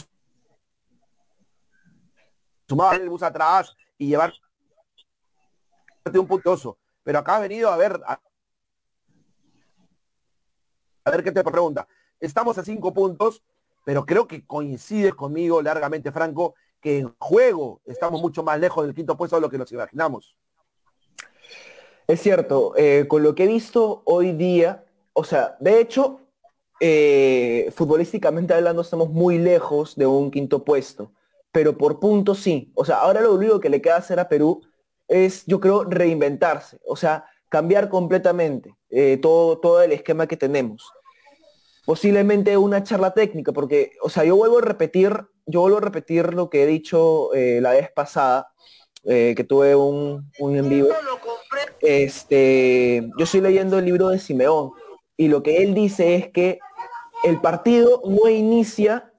sumar 2.68 3.00
el 3.00 3.10
bus 3.10 3.24
atrás 3.24 3.76
y 3.98 4.08
llevar 4.08 4.34
un 6.16 6.28
puntoso. 6.28 6.78
Pero 7.04 7.20
acá 7.20 7.38
ha 7.38 7.40
venido 7.40 7.70
a 7.72 7.78
ver, 7.78 8.02
a, 8.06 8.20
ver 11.10 11.24
qué 11.24 11.32
te 11.32 11.44
pregunta. 11.44 11.88
Estamos 12.20 12.58
a 12.58 12.64
cinco 12.64 12.94
puntos, 12.94 13.44
pero 13.88 14.06
creo 14.06 14.28
que 14.28 14.46
coincide 14.46 15.14
conmigo 15.14 15.62
largamente, 15.62 16.12
Franco, 16.12 16.56
que 16.82 16.98
en 16.98 17.16
juego 17.20 17.80
estamos 17.86 18.22
mucho 18.22 18.44
más 18.44 18.60
lejos 18.60 18.86
del 18.86 18.94
quinto 18.94 19.16
puesto 19.16 19.38
de 19.38 19.42
lo 19.42 19.50
que 19.50 19.58
nos 19.58 19.72
imaginamos. 19.72 20.36
Es 22.06 22.20
cierto, 22.22 22.74
eh, 22.76 23.06
con 23.08 23.24
lo 23.24 23.34
que 23.34 23.46
he 23.46 23.48
visto 23.48 24.02
hoy 24.04 24.34
día, 24.34 24.84
o 25.14 25.24
sea, 25.24 25.56
de 25.62 25.80
hecho, 25.80 26.20
eh, 26.82 27.72
futbolísticamente 27.74 28.54
hablando 28.54 28.82
estamos 28.82 29.10
muy 29.10 29.38
lejos 29.38 29.96
de 29.96 30.06
un 30.06 30.32
quinto 30.32 30.66
puesto, 30.66 31.14
pero 31.54 31.78
por 31.78 32.02
puntos 32.02 32.40
sí. 32.40 32.74
O 32.76 32.84
sea, 32.84 32.98
ahora 32.98 33.22
lo 33.22 33.36
único 33.36 33.62
que 33.62 33.70
le 33.70 33.82
queda 33.82 33.96
hacer 33.96 34.20
a 34.20 34.28
Perú 34.28 34.64
es, 35.08 35.46
yo 35.46 35.62
creo, 35.62 35.86
reinventarse, 35.86 36.78
o 36.86 36.98
sea, 36.98 37.24
cambiar 37.48 37.88
completamente 37.88 38.76
eh, 38.90 39.16
todo, 39.22 39.60
todo 39.60 39.82
el 39.82 39.94
esquema 39.94 40.28
que 40.28 40.36
tenemos. 40.36 40.92
Posiblemente 41.88 42.56
una 42.58 42.84
charla 42.84 43.16
técnica, 43.16 43.52
porque, 43.52 43.94
o 44.04 44.10
sea, 44.10 44.24
yo 44.24 44.36
vuelvo 44.36 44.60
a 44.60 44.62
repetir, 44.62 45.26
yo 45.48 45.62
vuelvo 45.62 45.78
a 45.78 45.82
repetir 45.82 46.36
lo 46.36 46.52
que 46.52 46.64
he 46.64 46.68
dicho 46.68 47.32
la 47.34 47.72
vez 47.72 47.90
pasada, 47.92 48.52
eh, 49.10 49.36
que 49.38 49.46
tuve 49.46 49.74
un, 49.74 50.30
en 50.38 50.68
vivo, 50.68 50.90
este, 51.80 53.08
yo 53.18 53.24
estoy 53.24 53.40
leyendo 53.40 53.80
el 53.80 53.86
libro 53.86 54.10
de 54.10 54.20
Simeón 54.20 54.72
y 55.16 55.30
lo 55.30 55.44
que 55.44 55.64
él 55.64 55.74
dice 55.74 56.16
es 56.16 56.30
que 56.30 56.60
el 57.24 57.40
partido 57.40 58.02
no 58.04 58.28
inicia, 58.28 59.14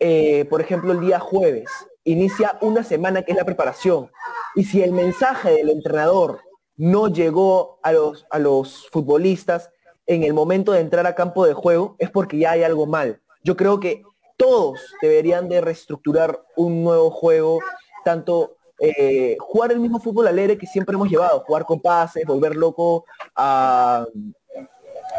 eh, 0.00 0.46
por 0.48 0.62
ejemplo, 0.62 0.92
el 0.92 1.00
día 1.00 1.20
jueves, 1.20 1.68
inicia 2.04 2.56
una 2.62 2.82
semana 2.84 3.20
que 3.20 3.32
es 3.32 3.36
la 3.36 3.44
preparación. 3.44 4.10
Y 4.54 4.64
si 4.64 4.82
el 4.82 4.92
mensaje 4.92 5.50
del 5.50 5.68
entrenador 5.68 6.40
no 6.76 7.08
llegó 7.08 7.80
a 7.82 7.92
los, 7.92 8.24
a 8.30 8.38
los 8.38 8.88
futbolistas 8.88 9.70
en 10.08 10.24
el 10.24 10.32
momento 10.32 10.72
de 10.72 10.80
entrar 10.80 11.06
a 11.06 11.14
campo 11.14 11.46
de 11.46 11.52
juego, 11.52 11.94
es 11.98 12.10
porque 12.10 12.38
ya 12.38 12.52
hay 12.52 12.64
algo 12.64 12.86
mal. 12.86 13.20
Yo 13.44 13.56
creo 13.56 13.78
que 13.78 14.02
todos 14.38 14.80
deberían 15.02 15.48
de 15.48 15.60
reestructurar 15.60 16.42
un 16.56 16.82
nuevo 16.82 17.10
juego, 17.10 17.60
tanto 18.04 18.56
eh, 18.80 19.36
jugar 19.38 19.70
el 19.72 19.80
mismo 19.80 20.00
fútbol 20.00 20.26
alegre 20.26 20.56
que 20.56 20.66
siempre 20.66 20.94
hemos 20.94 21.10
llevado, 21.10 21.40
jugar 21.40 21.66
con 21.66 21.80
pases, 21.80 22.24
volver 22.24 22.56
loco 22.56 23.04
al 23.34 24.06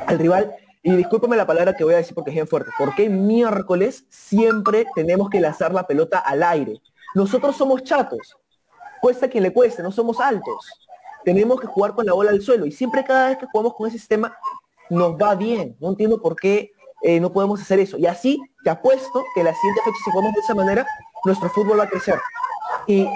rival. 0.07 0.55
Y 0.81 0.95
discúlpame 0.95 1.37
la 1.37 1.45
palabra 1.45 1.75
que 1.75 1.83
voy 1.83 1.93
a 1.93 1.97
decir 1.97 2.15
porque 2.15 2.31
es 2.31 2.35
bien 2.35 2.47
fuerte. 2.47 2.71
¿Por 2.75 2.95
qué 2.95 3.09
miércoles 3.09 4.05
siempre 4.09 4.87
tenemos 4.95 5.29
que 5.29 5.39
lanzar 5.39 5.71
la 5.71 5.85
pelota 5.85 6.17
al 6.17 6.41
aire? 6.41 6.81
Nosotros 7.13 7.55
somos 7.55 7.83
chatos. 7.83 8.37
Cuesta 9.01 9.29
quien 9.29 9.43
le 9.43 9.53
cueste, 9.53 9.83
no 9.83 9.91
somos 9.91 10.19
altos. 10.19 10.67
Tenemos 11.23 11.61
que 11.61 11.67
jugar 11.67 11.93
con 11.93 12.05
la 12.07 12.13
bola 12.13 12.31
al 12.31 12.41
suelo. 12.41 12.65
Y 12.65 12.71
siempre 12.71 13.03
cada 13.03 13.27
vez 13.27 13.37
que 13.37 13.45
jugamos 13.51 13.75
con 13.75 13.87
ese 13.87 13.99
sistema 13.99 14.35
nos 14.89 15.15
va 15.15 15.35
bien. 15.35 15.75
No 15.79 15.89
entiendo 15.89 16.21
por 16.21 16.35
qué 16.35 16.71
eh, 17.01 17.19
no 17.19 17.31
podemos 17.31 17.61
hacer 17.61 17.79
eso. 17.79 17.97
Y 17.97 18.05
así 18.05 18.39
te 18.63 18.69
apuesto 18.69 19.23
que 19.35 19.43
la 19.43 19.53
siguiente 19.53 19.81
fecha, 19.83 19.97
si 20.03 20.11
jugamos 20.11 20.33
de 20.33 20.41
esa 20.41 20.55
manera, 20.55 20.85
nuestro 21.25 21.49
fútbol 21.49 21.79
va 21.79 21.83
a 21.83 21.89
crecer. 21.89 22.19
Y 22.87 23.07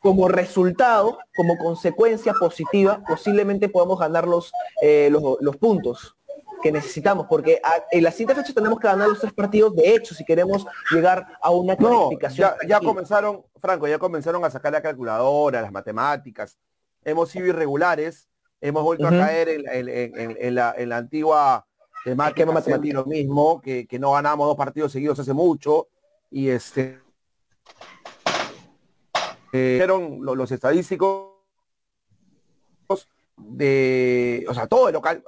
como 0.00 0.28
resultado, 0.28 1.18
como 1.36 1.56
consecuencia 1.58 2.32
positiva, 2.34 3.02
posiblemente 3.06 3.68
podamos 3.68 3.98
ganar 3.98 4.26
los, 4.26 4.52
eh, 4.82 5.10
los, 5.10 5.56
puntos 5.56 6.16
que 6.62 6.72
necesitamos, 6.72 7.26
porque 7.28 7.60
en 7.90 8.02
la 8.02 8.10
siguiente 8.10 8.34
fecha 8.34 8.52
tenemos 8.52 8.80
que 8.80 8.88
ganar 8.88 9.08
los 9.08 9.20
tres 9.20 9.32
partidos, 9.32 9.74
de 9.76 9.94
hecho, 9.94 10.14
si 10.14 10.24
queremos 10.24 10.66
llegar 10.90 11.26
a 11.40 11.50
una 11.50 11.76
clasificación. 11.76 12.52
ya, 12.66 12.80
comenzaron, 12.80 13.44
Franco, 13.60 13.86
ya 13.86 13.98
comenzaron 13.98 14.44
a 14.44 14.50
sacar 14.50 14.72
la 14.72 14.82
calculadora, 14.82 15.62
las 15.62 15.70
matemáticas, 15.70 16.58
hemos 17.04 17.30
sido 17.30 17.46
irregulares, 17.46 18.28
hemos 18.60 18.82
vuelto 18.82 19.06
a 19.06 19.10
caer 19.10 19.48
en, 19.48 20.54
la, 20.54 20.74
antigua 20.96 21.66
temática, 22.04 22.78
lo 22.92 23.04
mismo, 23.04 23.60
que, 23.60 23.86
que 23.86 23.98
no 23.98 24.12
ganamos 24.12 24.46
dos 24.46 24.56
partidos 24.56 24.92
seguidos 24.92 25.18
hace 25.18 25.32
mucho, 25.32 25.88
y 26.30 26.48
este 26.48 27.00
eh, 29.52 29.86
los, 29.86 30.50
estadísticos 30.50 31.32
de, 33.36 34.44
o 34.48 34.54
sea, 34.54 34.66
todo 34.66 34.88
el 34.88 34.94
local. 34.94 35.24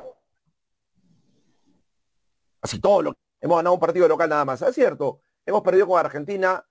Así 2.60 2.78
todo 2.78 3.02
lo 3.02 3.16
hemos 3.40 3.56
ganado 3.56 3.74
un 3.74 3.80
partido 3.80 4.04
de 4.04 4.10
local 4.10 4.28
nada 4.28 4.44
más. 4.44 4.60
Es 4.62 4.74
cierto, 4.74 5.20
hemos 5.46 5.62
perdido 5.62 5.86
con 5.86 5.98
Argentina, 5.98 6.64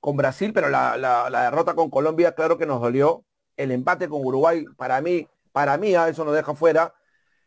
con 0.00 0.16
Brasil, 0.16 0.52
pero 0.54 0.70
la, 0.70 1.28
derrota 1.30 1.74
con 1.74 1.90
Colombia, 1.90 2.34
claro 2.34 2.56
que 2.56 2.66
nos 2.66 2.80
dolió. 2.80 3.24
El 3.56 3.70
empate 3.70 4.08
con 4.08 4.24
Uruguay, 4.24 4.64
para 4.76 5.00
mí, 5.00 5.28
para 5.54 5.78
mí, 5.78 5.94
a 5.94 6.02
ah, 6.02 6.08
eso 6.08 6.24
nos 6.24 6.34
deja 6.34 6.52
fuera. 6.56 6.92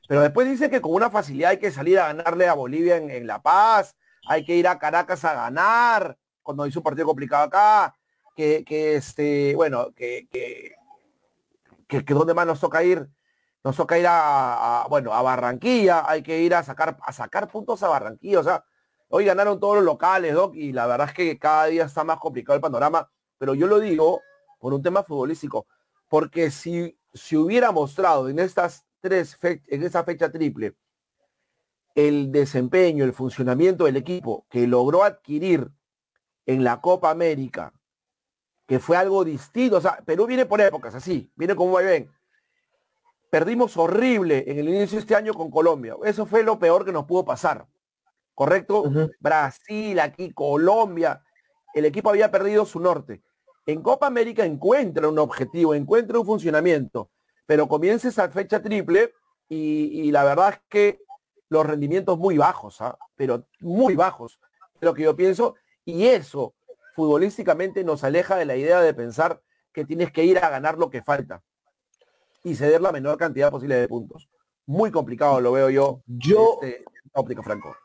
Pero 0.08 0.22
después 0.22 0.48
dice 0.48 0.70
que 0.70 0.80
con 0.80 0.94
una 0.94 1.10
facilidad 1.10 1.52
hay 1.52 1.60
que 1.60 1.72
salir 1.72 2.00
a 2.00 2.08
ganarle 2.14 2.48
a 2.48 2.54
Bolivia 2.54 2.96
en, 2.96 3.28
La 3.28 3.42
Paz, 3.42 3.98
hay 4.30 4.46
que 4.46 4.56
ir 4.56 4.66
a 4.66 4.80
Caracas 4.80 5.26
a 5.26 5.34
ganar, 5.34 6.18
cuando 6.42 6.66
hizo 6.66 6.80
un 6.80 6.86
partido 6.86 7.06
complicado 7.06 7.44
acá, 7.44 7.94
que, 8.34 8.64
este, 8.96 9.54
bueno, 9.56 9.94
que, 9.94 10.30
que, 10.32 10.76
que, 11.90 12.14
donde 12.14 12.34
más 12.34 12.48
nos 12.48 12.62
toca 12.62 12.82
ir, 12.82 13.10
nos 13.62 13.76
toca 13.76 14.00
ir 14.00 14.06
a, 14.08 14.86
bueno, 14.90 15.14
a 15.14 15.22
Barranquilla, 15.22 16.10
hay 16.10 16.24
que 16.24 16.40
ir 16.40 16.56
a 16.56 16.64
sacar, 16.64 16.98
a 17.02 17.12
sacar 17.12 17.50
puntos 17.50 17.84
a 17.84 17.90
Barranquilla, 17.90 18.40
o 18.40 18.44
sea, 18.44 18.64
hoy 19.10 19.26
ganaron 19.26 19.60
todos 19.60 19.76
los 19.76 19.84
locales, 19.84 20.34
Doc, 20.34 20.56
y 20.56 20.72
la 20.72 20.88
verdad 20.88 21.10
es 21.10 21.14
que 21.14 21.38
cada 21.38 21.66
día 21.66 21.84
está 21.84 22.06
más 22.06 22.20
complicado 22.20 22.56
el 22.56 22.62
panorama, 22.62 23.12
pero 23.38 23.54
yo 23.54 23.68
lo 23.68 23.80
digo 23.82 24.22
por 24.60 24.74
un 24.74 24.82
tema 24.82 25.04
futbolístico, 25.04 25.68
porque 26.08 26.52
si, 26.52 26.98
si 27.18 27.36
hubiera 27.36 27.72
mostrado 27.72 28.30
en 28.30 28.40
estas 28.40 28.86
tres 29.02 29.38
en 29.42 29.84
esta 29.84 30.04
fecha 30.04 30.32
triple 30.32 30.76
el 31.96 32.32
desempeño, 32.32 33.04
el 33.04 33.14
funcionamiento 33.14 33.86
del 33.86 33.98
equipo 33.98 34.46
que 34.50 34.68
logró 34.68 35.04
adquirir 35.04 35.72
en 36.46 36.64
la 36.64 36.80
Copa 36.80 37.10
América 37.10 37.74
que 38.68 38.80
fue 38.80 38.98
algo 38.98 39.24
distinto. 39.24 39.78
O 39.78 39.82
sea, 39.82 39.98
Perú 40.06 40.28
viene 40.28 40.46
por 40.46 40.62
épocas, 40.62 40.94
así, 40.94 41.32
viene 41.36 41.56
como 41.56 41.78
bien. 41.78 42.12
Perdimos 43.32 43.76
horrible 43.78 44.44
en 44.46 44.60
el 44.60 44.70
inicio 44.70 44.98
de 44.98 45.02
este 45.02 45.16
año 45.16 45.34
con 45.34 45.50
Colombia. 45.50 45.96
Eso 46.04 46.26
fue 46.26 46.44
lo 46.44 46.60
peor 46.60 46.86
que 46.86 46.92
nos 46.92 47.06
pudo 47.06 47.26
pasar. 47.26 47.66
¿Correcto? 48.36 48.84
Brasil, 49.20 50.00
aquí, 50.00 50.32
Colombia. 50.32 51.24
El 51.74 51.86
equipo 51.86 52.10
había 52.10 52.30
perdido 52.30 52.66
su 52.66 52.80
norte. 52.80 53.24
En 53.68 53.82
Copa 53.82 54.08
América 54.08 54.46
encuentra 54.46 55.10
un 55.10 55.20
objetivo, 55.20 55.76
encuentra 55.76 56.18
un 56.18 56.26
funcionamiento, 56.26 57.12
pero 57.46 57.68
comienza 57.68 58.08
esa 58.08 58.30
fecha 58.30 58.62
triple 58.62 59.14
y, 59.50 60.10
la 60.12 60.24
verdad 60.24 60.54
es 60.54 60.62
que 60.70 61.02
los 61.50 61.66
rendimientos 61.66 62.18
muy 62.18 62.38
bajos, 62.38 62.80
¿ah? 62.82 62.98
pero 63.18 63.46
muy 63.60 63.94
bajos, 63.94 64.40
lo 64.80 64.94
que 64.94 65.04
yo 65.04 65.18
pienso, 65.18 65.56
y 65.84 66.06
eso 66.06 66.56
futbolísticamente 66.96 67.84
nos 67.84 68.06
aleja 68.06 68.38
de 68.38 68.46
la 68.46 68.56
idea 68.56 68.82
de 68.82 68.94
pensar 68.94 69.42
que 69.74 69.84
tienes 69.84 70.14
que 70.14 70.24
ir 70.24 70.40
a 70.40 70.50
ganar 70.50 70.78
lo 70.78 70.90
que 70.90 71.04
falta 71.04 71.44
y 72.44 72.56
ceder 72.56 72.80
la 72.82 72.94
menor 72.94 73.18
cantidad 73.18 73.52
posible 73.52 73.76
de 73.76 73.88
puntos. 73.90 74.30
Muy 74.66 74.92
complicado 74.92 75.42
lo 75.42 75.52
veo 75.52 75.70
yo. 75.70 76.02
Yo, 76.06 76.60
este, 76.62 76.86
óptica 77.14 77.44
Franco. 77.44 77.76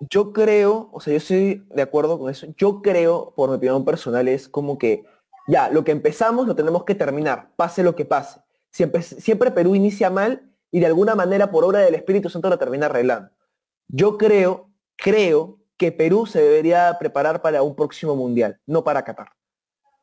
Yo 0.00 0.32
creo, 0.32 0.90
o 0.92 1.00
sea, 1.00 1.12
yo 1.12 1.16
estoy 1.16 1.66
de 1.70 1.82
acuerdo 1.82 2.18
con 2.18 2.28
eso. 2.28 2.46
Yo 2.56 2.82
creo, 2.82 3.32
por 3.36 3.50
mi 3.50 3.56
opinión 3.56 3.84
personal, 3.84 4.26
es 4.28 4.48
como 4.48 4.78
que 4.78 5.04
ya, 5.48 5.70
lo 5.70 5.82
que 5.82 5.92
empezamos 5.92 6.46
lo 6.46 6.54
tenemos 6.54 6.84
que 6.84 6.94
terminar, 6.94 7.50
pase 7.56 7.82
lo 7.82 7.96
que 7.96 8.04
pase. 8.04 8.40
Siempre, 8.70 9.02
siempre 9.02 9.50
Perú 9.50 9.74
inicia 9.74 10.10
mal 10.10 10.52
y 10.70 10.78
de 10.78 10.86
alguna 10.86 11.14
manera 11.14 11.50
por 11.50 11.64
obra 11.64 11.80
del 11.80 11.94
Espíritu 11.94 12.28
Santo 12.28 12.50
lo 12.50 12.58
termina 12.58 12.86
arreglando. 12.86 13.30
Yo 13.88 14.18
creo, 14.18 14.70
creo 14.96 15.58
que 15.78 15.90
Perú 15.90 16.26
se 16.26 16.42
debería 16.42 16.94
preparar 16.98 17.40
para 17.40 17.62
un 17.62 17.74
próximo 17.74 18.14
mundial, 18.14 18.60
no 18.66 18.84
para 18.84 19.02
Qatar. 19.04 19.32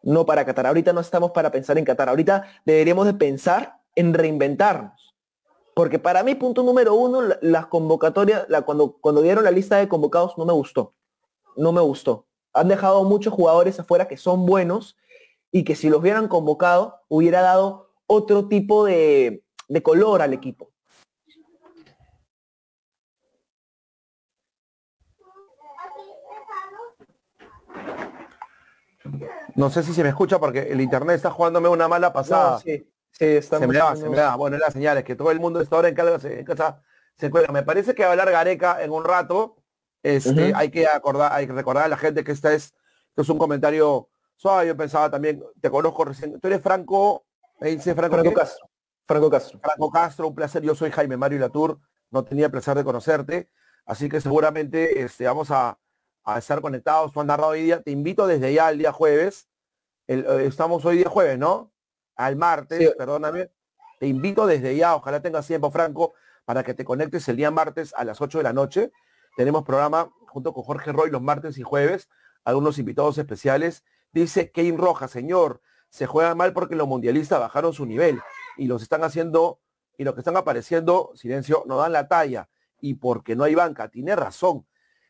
No 0.01 0.25
para 0.25 0.45
Qatar. 0.45 0.65
Ahorita 0.65 0.93
no 0.93 1.01
estamos 1.01 1.31
para 1.31 1.51
pensar 1.51 1.77
en 1.77 1.85
Qatar. 1.85 2.09
Ahorita 2.09 2.47
deberíamos 2.65 3.05
de 3.05 3.13
pensar 3.13 3.81
en 3.95 4.13
reinventarnos. 4.13 5.15
Porque 5.75 5.99
para 5.99 6.23
mí, 6.23 6.33
punto 6.33 6.63
número 6.63 6.95
uno, 6.95 7.21
las 7.41 7.67
convocatorias, 7.67 8.45
la, 8.49 8.63
cuando, 8.63 8.93
cuando 8.93 9.21
dieron 9.21 9.43
la 9.43 9.51
lista 9.51 9.77
de 9.77 9.87
convocados, 9.87 10.37
no 10.37 10.45
me 10.45 10.53
gustó. 10.53 10.95
No 11.55 11.71
me 11.71 11.81
gustó. 11.81 12.25
Han 12.53 12.67
dejado 12.67 13.03
muchos 13.03 13.33
jugadores 13.33 13.79
afuera 13.79 14.07
que 14.07 14.17
son 14.17 14.45
buenos 14.45 14.95
y 15.55 15.63
que 15.63 15.73
si 15.73 15.87
los 15.87 16.01
hubieran 16.01 16.27
convocado, 16.27 17.05
hubiera 17.07 17.41
dado 17.41 17.89
otro 18.07 18.49
tipo 18.49 18.83
de, 18.83 19.45
de 19.69 19.81
color 19.81 20.21
al 20.21 20.33
equipo. 20.33 20.73
No 29.55 29.69
sé 29.69 29.81
si 29.83 29.93
se 29.93 30.03
me 30.03 30.09
escucha 30.09 30.39
porque 30.39 30.73
el 30.73 30.81
internet 30.81 31.15
está 31.15 31.31
jugándome 31.31 31.69
una 31.69 31.87
mala 31.87 32.11
pasada. 32.11 32.59
sí, 32.59 32.91
sí, 33.11 33.41
se 33.41 33.65
me 33.65 33.77
da, 33.77 33.95
se 33.95 34.09
me 34.09 34.17
da. 34.17 34.35
Bueno, 34.35 34.57
las 34.57 34.73
señales, 34.73 35.05
que 35.05 35.15
todo 35.15 35.31
el 35.31 35.39
mundo 35.39 35.61
está 35.61 35.77
ahora 35.77 35.87
en 35.87 35.95
casa, 35.95 36.29
en 36.29 36.43
casa 36.43 36.81
se 37.15 37.29
cuelga. 37.29 37.53
Me 37.53 37.63
parece 37.63 37.95
que 37.95 38.03
va 38.03 38.09
a 38.09 38.11
hablar 38.11 38.29
Gareca 38.29 38.83
en 38.83 38.91
un 38.91 39.05
rato. 39.05 39.55
Este, 40.03 40.51
hay 40.53 40.69
que 40.69 40.85
acordar, 40.85 41.31
hay 41.31 41.47
que 41.47 41.53
recordar 41.53 41.85
a 41.85 41.87
la 41.87 41.95
gente 41.95 42.25
que 42.25 42.33
esta 42.33 42.53
es, 42.53 42.75
es 43.15 43.29
un 43.29 43.37
comentario 43.37 44.09
suave. 44.35 44.67
Yo 44.67 44.77
pensaba 44.77 45.09
también, 45.09 45.43
te 45.61 45.69
conozco 45.69 46.05
recién. 46.05 46.39
Tú 46.39 46.47
eres 46.47 46.61
Franco, 46.61 47.25
me 47.59 47.69
dice 47.69 47.95
Franco, 47.95 48.15
Franco 48.15 48.33
Castro. 48.33 48.69
Franco 49.07 49.29
Castro. 49.29 49.59
Franco 49.61 49.91
Castro, 49.91 50.27
un 50.27 50.35
placer. 50.35 50.63
Yo 50.63 50.75
soy 50.75 50.91
Jaime 50.91 51.17
Mario 51.17 51.39
Latour. 51.39 51.79
No 52.11 52.23
tenía 52.23 52.45
el 52.45 52.51
placer 52.51 52.77
de 52.77 52.83
conocerte. 52.83 53.49
Así 53.85 54.09
que 54.09 54.21
seguramente 54.21 55.01
este, 55.01 55.25
vamos 55.25 55.51
a, 55.51 55.77
a 56.23 56.37
estar 56.37 56.61
conectados. 56.61 57.13
Juan 57.13 57.27
narrado 57.27 57.51
hoy 57.51 57.63
día. 57.63 57.81
Te 57.81 57.91
invito 57.91 58.27
desde 58.27 58.53
ya 58.53 58.69
el 58.69 58.77
día 58.77 58.91
jueves. 58.91 59.47
El, 60.07 60.25
eh, 60.25 60.45
estamos 60.45 60.85
hoy 60.85 60.97
día 60.97 61.09
jueves, 61.09 61.37
¿no? 61.37 61.71
Al 62.15 62.35
martes, 62.35 62.93
perdóname. 62.97 63.51
Te 63.99 64.07
invito 64.07 64.45
desde 64.45 64.75
ya, 64.75 64.95
ojalá 64.95 65.21
tengas 65.21 65.47
tiempo, 65.47 65.71
Franco, 65.71 66.13
para 66.43 66.63
que 66.63 66.73
te 66.73 66.83
conectes 66.85 67.27
el 67.29 67.37
día 67.37 67.51
martes 67.51 67.93
a 67.95 68.03
las 68.03 68.21
8 68.21 68.39
de 68.39 68.43
la 68.43 68.53
noche. 68.53 68.91
Tenemos 69.35 69.63
programa 69.63 70.11
junto 70.27 70.53
con 70.53 70.63
Jorge 70.63 70.91
Roy 70.91 71.09
los 71.09 71.21
martes 71.21 71.57
y 71.57 71.63
jueves, 71.63 72.09
algunos 72.43 72.77
invitados 72.77 73.17
especiales. 73.17 73.83
Dice 74.15 74.49
Kane 74.49 74.77
Roja, 74.77 75.09
señor, 75.09 75.59
se 75.89 76.05
juega 76.05 76.33
mal 76.35 76.53
porque 76.53 76.77
los 76.77 76.87
mundialistas 76.87 77.37
bajaron 77.37 77.73
su 77.73 77.85
nivel 77.85 78.21
y 78.55 78.67
los 78.67 78.81
están 78.81 79.03
haciendo, 79.03 79.59
y 79.97 80.05
los 80.05 80.13
que 80.13 80.21
están 80.21 80.37
apareciendo, 80.37 81.11
silencio, 81.15 81.65
no 81.67 81.75
dan 81.75 81.91
la 81.91 82.07
talla. 82.07 82.47
Y 82.79 82.93
porque 82.93 83.35
no 83.35 83.43
hay 83.43 83.55
banca, 83.55 83.89
tiene 83.89 84.15
razón. 84.15 84.65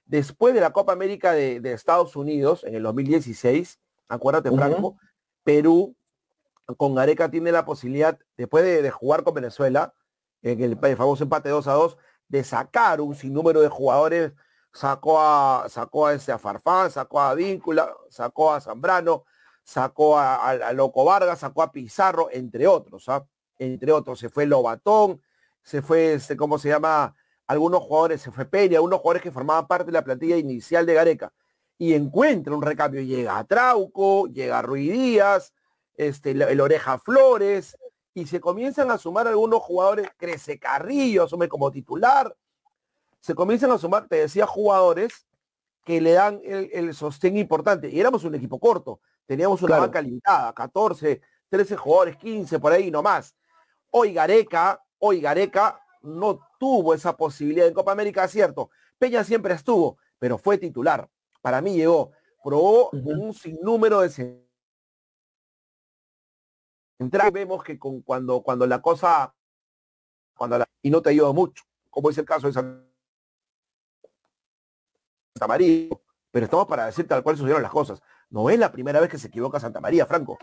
Después 0.06 0.56
de 0.56 0.62
la 0.62 0.72
Copa 0.72 0.94
América 0.94 1.34
de, 1.34 1.62
Estados 1.72 2.16
Unidos 2.16 2.64
en 2.64 2.74
el 2.74 2.82
2016, 2.82 3.80
acuérdate, 4.08 4.50
Franco, 4.50 4.98
Perú 5.44 5.96
con 6.76 6.96
Gareca 6.96 7.30
tiene 7.30 7.52
la 7.52 7.64
posibilidad, 7.64 8.18
después 8.38 8.64
de, 8.64 8.90
jugar 8.90 9.24
con 9.24 9.36
Venezuela, 9.36 9.94
en 10.42 10.64
el, 10.64 10.80
famoso 10.98 11.24
empate 11.24 11.50
2 11.50 11.68
a 11.68 11.74
2, 11.74 11.98
de 12.28 12.44
sacar 12.44 13.02
un 13.02 13.14
sinnúmero 13.14 13.62
de 13.62 13.70
jugadores, 13.70 14.34
sacó 14.76 15.22
a, 15.22 15.68
sacó 15.70 16.08
a, 16.08 16.14
ese, 16.14 16.34
a 16.34 16.38
Farfán, 16.38 16.92
sacó 16.92 17.22
a 17.22 17.34
Víncula, 17.34 17.96
sacó 18.10 18.54
a 18.54 18.60
Zambrano, 18.60 19.24
sacó 19.64 20.20
a, 20.20 20.74
Loco 20.74 21.06
Vargas, 21.06 21.40
sacó 21.40 21.64
a 21.64 21.72
Pizarro, 21.72 22.28
entre 22.32 22.68
otros, 22.68 23.08
¿ah? 23.08 23.26
entre 23.58 23.94
otros, 23.94 24.20
se 24.20 24.28
fue 24.30 24.46
Lobatón, 24.46 25.22
se 25.64 25.82
fue, 25.82 26.16
este, 26.16 26.36
¿cómo 26.36 26.60
se 26.60 26.70
llama? 26.70 27.16
Algunos 27.48 27.84
jugadores, 27.84 28.22
se 28.22 28.32
fue 28.32 28.46
Peña, 28.46 28.78
algunos 28.78 29.00
jugadores 29.00 29.24
que 29.24 29.32
formaban 29.32 29.66
parte 29.66 29.86
de 29.86 29.92
la 29.94 30.04
plantilla 30.04 30.36
inicial 30.36 30.86
de 30.86 30.94
Gareca. 30.94 31.34
Y 31.78 31.94
encuentra 31.94 32.54
un 32.54 32.62
recambio, 32.62 33.02
llega 33.02 33.38
a 33.38 33.44
Trauco, 33.46 34.28
llega 34.28 34.60
a 34.60 34.62
Ruiz 34.62 34.92
Díaz, 34.92 35.54
este, 35.96 36.32
el, 36.32 36.60
Oreja 36.60 36.98
Flores, 37.00 37.78
y 38.14 38.28
se 38.28 38.42
comienzan 38.42 38.92
a 38.92 38.98
sumar 38.98 39.28
algunos 39.28 39.62
jugadores, 39.62 40.10
Crece 40.18 40.60
Carrillo, 40.60 41.24
asume 41.24 41.48
como 41.48 41.72
titular, 41.72 42.36
se 43.26 43.34
comienzan 43.34 43.72
a 43.72 43.80
sumar, 43.80 44.08
te 44.08 44.18
decía, 44.18 44.46
jugadores 44.46 45.26
que 45.84 46.00
le 46.00 46.12
dan 46.12 46.40
el, 46.44 46.94
sostén 46.94 47.36
importante. 47.38 47.90
Y 47.90 48.00
éramos 48.00 48.24
un 48.24 48.36
equipo 48.36 48.60
corto, 48.60 49.00
teníamos 49.26 49.64
una 49.64 49.80
banca 49.80 50.00
limitada, 50.00 50.54
14, 50.54 51.22
13 51.50 51.76
jugadores, 51.76 52.18
15 52.18 52.60
por 52.60 52.72
ahí 52.72 52.92
nomás. 52.92 53.36
Hoy 53.90 54.14
Gareca, 54.14 54.80
hoy 55.00 55.22
Gareca 55.22 55.84
no 56.04 56.40
tuvo 56.60 56.94
esa 56.94 57.18
posibilidad 57.18 57.68
en 57.68 57.74
Copa 57.74 57.94
América, 57.94 58.28
cierto. 58.28 58.70
Peña 59.00 59.24
siempre 59.24 59.56
estuvo, 59.56 59.98
pero 60.20 60.38
fue 60.38 60.60
titular. 60.60 61.10
Para 61.42 61.62
mí 61.62 61.74
llegó, 61.74 62.12
probó 62.44 62.92
un 62.92 63.34
sinnúmero 63.34 64.02
de 64.02 64.46
entrar 67.00 67.32
vemos 67.32 67.64
que 67.64 67.80
con, 67.80 68.04
cuando, 68.04 68.44
cuando 68.44 68.68
la 68.68 68.84
cosa, 68.84 69.34
cuando 70.38 70.60
la, 70.60 70.70
y 70.84 70.92
no 70.92 71.02
te 71.02 71.10
ayuda 71.10 71.34
mucho, 71.34 71.64
como 71.90 72.12
es 72.12 72.18
el 72.20 72.26
caso 72.26 72.46
de 72.46 72.54
Santa 75.38 75.48
María, 75.48 75.90
pero 76.32 76.46
estamos 76.46 76.66
para 76.66 76.86
decir 76.86 77.10
tal 77.10 77.22
cual 77.22 77.36
sucedieron 77.36 77.62
las 77.62 77.72
cosas. 77.72 78.02
No 78.30 78.50
es 78.50 78.58
la 78.58 78.72
primera 78.72 79.02
vez 79.02 79.10
que 79.10 79.18
se 79.18 79.28
equivoca 79.28 79.60
Santa 79.60 79.82
María, 79.82 80.06
Franco. 80.06 80.38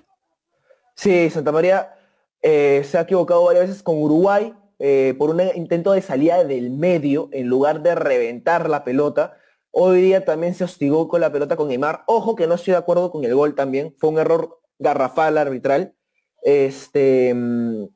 Sí, 0.94 1.30
Santa 1.30 1.50
María 1.50 1.94
eh, 2.42 2.82
se 2.84 2.98
ha 2.98 3.00
equivocado 3.00 3.42
varias 3.44 3.68
veces 3.68 3.82
con 3.82 3.96
Uruguay 3.96 4.54
eh, 4.78 5.14
por 5.18 5.30
un 5.30 5.40
intento 5.54 5.92
de 5.92 6.02
salida 6.02 6.44
del 6.44 6.68
medio 6.68 7.30
en 7.32 7.46
lugar 7.46 7.80
de 7.80 7.94
reventar 7.94 8.68
la 8.68 8.84
pelota. 8.84 9.38
Hoy 9.70 10.02
día 10.02 10.26
también 10.26 10.54
se 10.54 10.64
hostigó 10.64 11.08
con 11.08 11.22
la 11.22 11.32
pelota 11.32 11.56
con 11.56 11.68
Neymar. 11.68 12.04
Ojo 12.06 12.36
que 12.36 12.46
no 12.46 12.56
estoy 12.56 12.72
de 12.72 12.78
acuerdo 12.78 13.10
con 13.10 13.24
el 13.24 13.34
gol 13.34 13.54
también. 13.54 13.94
Fue 13.96 14.10
un 14.10 14.18
error 14.18 14.60
garrafal 14.78 15.38
arbitral. 15.38 15.94
Este, 16.42 17.32
mm, 17.32 17.86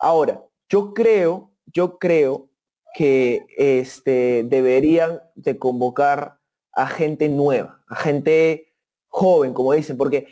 ahora, 0.00 0.44
yo 0.68 0.92
creo, 0.92 1.50
yo 1.64 1.98
creo 1.98 2.50
que 2.94 3.46
este, 3.56 4.44
deberían 4.46 5.20
de 5.34 5.58
convocar 5.58 6.38
a 6.72 6.86
gente 6.86 7.28
nueva, 7.28 7.82
a 7.88 7.96
gente 7.96 8.72
joven, 9.08 9.52
como 9.52 9.72
dicen, 9.72 9.96
porque 9.96 10.28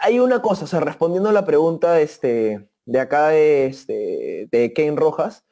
hay 0.00 0.18
una 0.18 0.40
cosa, 0.40 0.64
o 0.64 0.68
sea, 0.68 0.80
respondiendo 0.80 1.28
a 1.28 1.32
la 1.32 1.44
pregunta 1.44 2.00
este, 2.00 2.68
de 2.84 3.00
acá 3.00 3.28
de, 3.28 3.66
este, 3.66 4.48
de 4.50 4.72
Ken 4.72 4.96
Rojas, 4.96 5.44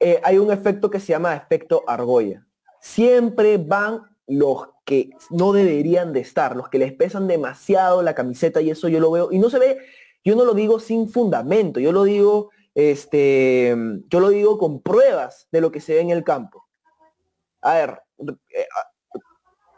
eh, 0.00 0.20
hay 0.24 0.38
un 0.38 0.50
efecto 0.50 0.90
que 0.90 1.00
se 1.00 1.08
llama 1.08 1.36
efecto 1.36 1.82
argolla. 1.86 2.46
Siempre 2.80 3.58
van 3.58 4.02
los 4.26 4.68
que 4.84 5.10
no 5.30 5.52
deberían 5.52 6.12
de 6.12 6.20
estar, 6.20 6.56
los 6.56 6.68
que 6.68 6.78
les 6.78 6.92
pesan 6.92 7.26
demasiado 7.26 8.02
la 8.02 8.14
camiseta 8.14 8.60
y 8.60 8.70
eso 8.70 8.88
yo 8.88 9.00
lo 9.00 9.10
veo, 9.10 9.32
y 9.32 9.38
no 9.38 9.50
se 9.50 9.58
ve 9.58 9.78
yo 10.24 10.34
no 10.34 10.44
lo 10.44 10.54
digo 10.54 10.80
sin 10.80 11.08
fundamento, 11.08 11.80
yo 11.80 11.92
lo 11.92 12.04
digo, 12.04 12.50
este, 12.74 13.76
yo 14.08 14.20
lo 14.20 14.28
digo 14.30 14.58
con 14.58 14.80
pruebas 14.80 15.48
de 15.52 15.60
lo 15.60 15.70
que 15.70 15.80
se 15.80 15.94
ve 15.94 16.00
en 16.00 16.10
el 16.10 16.24
campo. 16.24 16.66
A 17.60 17.74
ver, 17.74 18.02
eh, 18.18 18.66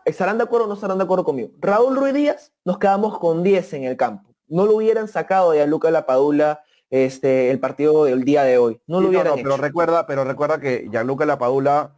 ¿estarán 0.05 0.39
de 0.39 0.45
acuerdo 0.45 0.65
o 0.65 0.69
no 0.69 0.75
estarán 0.75 0.99
de 0.99 1.05
acuerdo 1.05 1.25
conmigo? 1.25 1.51
Raúl 1.59 1.97
Ruiz 1.97 2.15
Díaz, 2.15 2.53
nos 2.65 2.79
quedamos 2.79 3.19
con 3.19 3.43
10 3.43 3.75
en 3.75 3.85
el 3.85 3.97
campo. 3.97 4.35
No 4.49 4.67
lo 4.67 4.77
hubieran 4.77 5.09
sacado 5.09 5.53
de 5.53 5.63
a 5.63 5.67
Luca 5.67 5.91
Lapadula 5.91 6.63
este, 6.91 7.51
el 7.51 7.61
partido 7.61 8.05
del 8.05 8.25
día 8.25 8.45
de 8.45 8.59
hoy. 8.59 8.81
No 8.87 9.01
lo 9.01 9.09
hubieran 9.09 9.35
Pero 9.35 9.57
recuerda, 9.57 10.07
pero 10.07 10.25
recuerda 10.25 10.61
que 10.61 10.89
Gianluca 10.91 11.27
Lapadula 11.27 11.95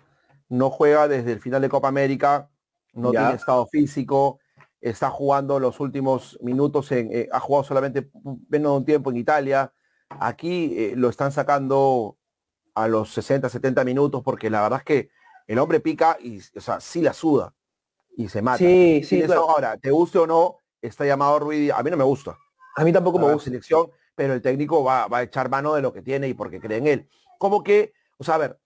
no 0.49 0.71
juega 0.71 1.09
desde 1.09 1.33
el 1.33 1.41
final 1.41 1.61
de 1.63 1.69
Copa 1.69 1.89
América, 1.89 2.49
no 2.95 3.11
tiene 3.11 3.35
estado 3.35 3.67
físico, 3.67 4.41
está 4.81 5.11
jugando 5.11 5.61
los 5.61 5.79
últimos 5.81 6.39
minutos, 6.43 6.91
en, 6.93 7.13
eh, 7.13 7.29
ha 7.31 7.41
jugado 7.41 7.65
solamente 7.65 8.11
menos 8.49 8.77
un 8.79 8.85
tiempo 8.85 9.11
en 9.11 9.19
Italia. 9.19 9.73
Aquí 10.11 10.75
eh, 10.77 10.93
lo 10.97 11.09
están 11.09 11.33
sacando 11.33 12.17
a 12.75 12.89
los 12.89 13.13
60, 13.13 13.49
70 13.49 13.85
minutos 13.85 14.23
porque 14.23 14.51
la 14.51 14.63
verdad 14.63 14.79
es 14.81 14.85
que 14.85 15.11
el 15.47 15.59
hombre 15.59 15.81
pica 15.81 16.17
y, 16.21 16.41
o 16.57 16.61
sea, 16.61 16.81
sí 16.81 17.01
la 17.01 17.13
suda 17.13 17.55
y 18.17 18.29
se 18.29 18.43
mata. 18.43 18.59
Sí, 18.59 19.03
sí. 19.05 19.23
Ahora, 19.33 19.77
te 19.77 19.91
guste 19.91 20.19
o 20.19 20.27
no, 20.27 20.59
está 20.81 21.05
llamado 21.05 21.39
Ruiz, 21.41 21.73
a 21.73 21.83
mí 21.83 21.91
no 21.91 21.97
me 21.97 22.05
gusta. 22.05 22.37
A 22.77 22.85
mí 22.85 22.93
tampoco 22.93 23.19
me 23.19 23.33
gusta. 23.33 23.45
Selección, 23.45 23.91
pero 24.15 24.35
el 24.35 24.43
técnico 24.43 24.85
va, 24.85 25.09
va, 25.09 25.19
a 25.19 25.23
echar 25.23 25.49
mano 25.49 25.75
de 25.75 25.83
lo 25.83 25.93
que 25.93 26.03
tiene 26.03 26.29
y 26.29 26.35
porque 26.35 26.61
cree 26.61 26.79
en 26.79 26.87
él. 26.87 27.09
Como 27.39 27.63
que, 27.63 27.93
o 28.19 28.25
sea, 28.25 28.35
a 28.37 28.39
ver, 28.39 28.59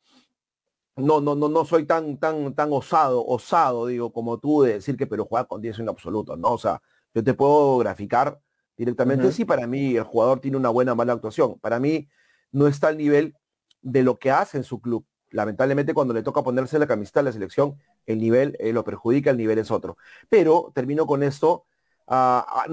no, 0.96 1.20
no, 1.20 1.34
no, 1.34 1.48
no 1.48 1.64
soy 1.64 1.86
tan, 1.86 2.18
tan, 2.18 2.54
tan 2.54 2.72
osado, 2.72 3.24
osado, 3.24 3.86
digo, 3.86 4.12
como 4.12 4.38
tú 4.38 4.62
de 4.62 4.74
decir 4.74 4.96
que 4.96 5.06
Perú 5.06 5.26
juega 5.28 5.46
con 5.46 5.60
10 5.60 5.78
en 5.78 5.88
absoluto, 5.88 6.36
¿no? 6.36 6.52
O 6.52 6.58
sea, 6.58 6.82
yo 7.14 7.24
te 7.24 7.34
puedo 7.34 7.78
graficar 7.78 8.40
directamente, 8.76 9.30
sí, 9.32 9.44
para 9.44 9.66
mí 9.66 9.96
el 9.96 10.04
jugador 10.04 10.40
tiene 10.40 10.56
una 10.56 10.68
buena 10.68 10.92
o 10.92 10.96
mala 10.96 11.12
actuación. 11.12 11.58
Para 11.60 11.78
mí 11.78 12.08
no 12.50 12.66
está 12.66 12.88
al 12.88 12.98
nivel 12.98 13.36
de 13.80 14.02
lo 14.02 14.18
que 14.18 14.30
hace 14.30 14.58
en 14.58 14.64
su 14.64 14.80
club. 14.80 15.06
Lamentablemente 15.30 15.94
cuando 15.94 16.12
le 16.12 16.22
toca 16.22 16.42
ponerse 16.42 16.78
la 16.78 16.86
camiseta 16.86 17.20
de 17.20 17.24
la 17.24 17.32
selección, 17.32 17.78
el 18.06 18.20
nivel 18.20 18.56
eh, 18.60 18.72
lo 18.72 18.84
perjudica, 18.84 19.30
el 19.30 19.38
nivel 19.38 19.58
es 19.58 19.70
otro. 19.70 19.96
Pero 20.28 20.72
termino 20.74 21.06
con 21.06 21.22
esto. 21.22 21.64
Ah, 22.06 22.44
ah, 22.48 22.66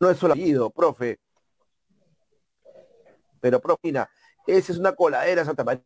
no 0.00 0.10
es 0.10 0.16
solo 0.16 0.32
apellido, 0.34 0.70
profe. 0.70 1.20
Pero, 3.40 3.60
profe, 3.60 3.92
esa 4.46 4.72
es 4.72 4.78
una 4.78 4.92
coladera 4.92 5.44
Santa 5.44 5.64
María. 5.64 5.84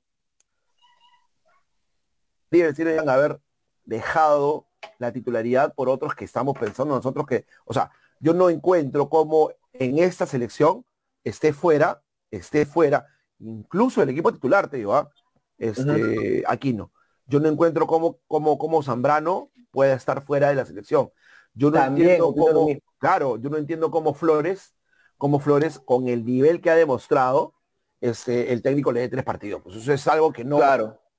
Deben 2.50 3.08
haber 3.08 3.40
dejado 3.84 4.67
la 4.98 5.12
titularidad 5.12 5.74
por 5.74 5.88
otros 5.88 6.14
que 6.14 6.24
estamos 6.24 6.56
pensando 6.58 6.94
nosotros 6.94 7.26
que, 7.26 7.46
o 7.64 7.72
sea, 7.72 7.90
yo 8.20 8.34
no 8.34 8.50
encuentro 8.50 9.08
cómo 9.08 9.50
en 9.72 9.98
esta 9.98 10.26
selección 10.26 10.84
esté 11.24 11.52
fuera, 11.52 12.02
esté 12.30 12.66
fuera, 12.66 13.06
incluso 13.38 14.02
el 14.02 14.08
equipo 14.08 14.32
titular, 14.32 14.68
te 14.68 14.78
digo, 14.78 14.94
¿ah? 14.94 15.08
este, 15.58 16.42
aquí 16.46 16.72
no. 16.72 16.92
Yo 17.26 17.40
no 17.40 17.48
encuentro 17.48 17.86
cómo, 17.86 18.18
cómo, 18.26 18.58
cómo 18.58 18.82
Zambrano 18.82 19.50
pueda 19.70 19.94
estar 19.94 20.22
fuera 20.22 20.48
de 20.48 20.54
la 20.54 20.64
selección. 20.64 21.10
Yo 21.54 21.70
no 21.70 21.84
entiendo 21.84 22.34
cómo, 22.34 22.68
claro, 22.98 23.36
yo 23.36 23.50
no 23.50 23.58
entiendo 23.58 23.90
cómo 23.90 24.14
Flores, 24.14 24.74
cómo 25.16 25.38
Flores, 25.38 25.78
con 25.78 26.08
el 26.08 26.24
nivel 26.24 26.60
que 26.60 26.70
ha 26.70 26.76
demostrado, 26.76 27.54
este, 28.00 28.52
el 28.52 28.62
técnico 28.62 28.92
le 28.92 29.00
dé 29.00 29.08
tres 29.08 29.24
partidos. 29.24 29.60
Pues 29.62 29.76
eso 29.76 29.92
es 29.92 30.06
algo 30.08 30.32
que 30.32 30.44
no, 30.44 30.60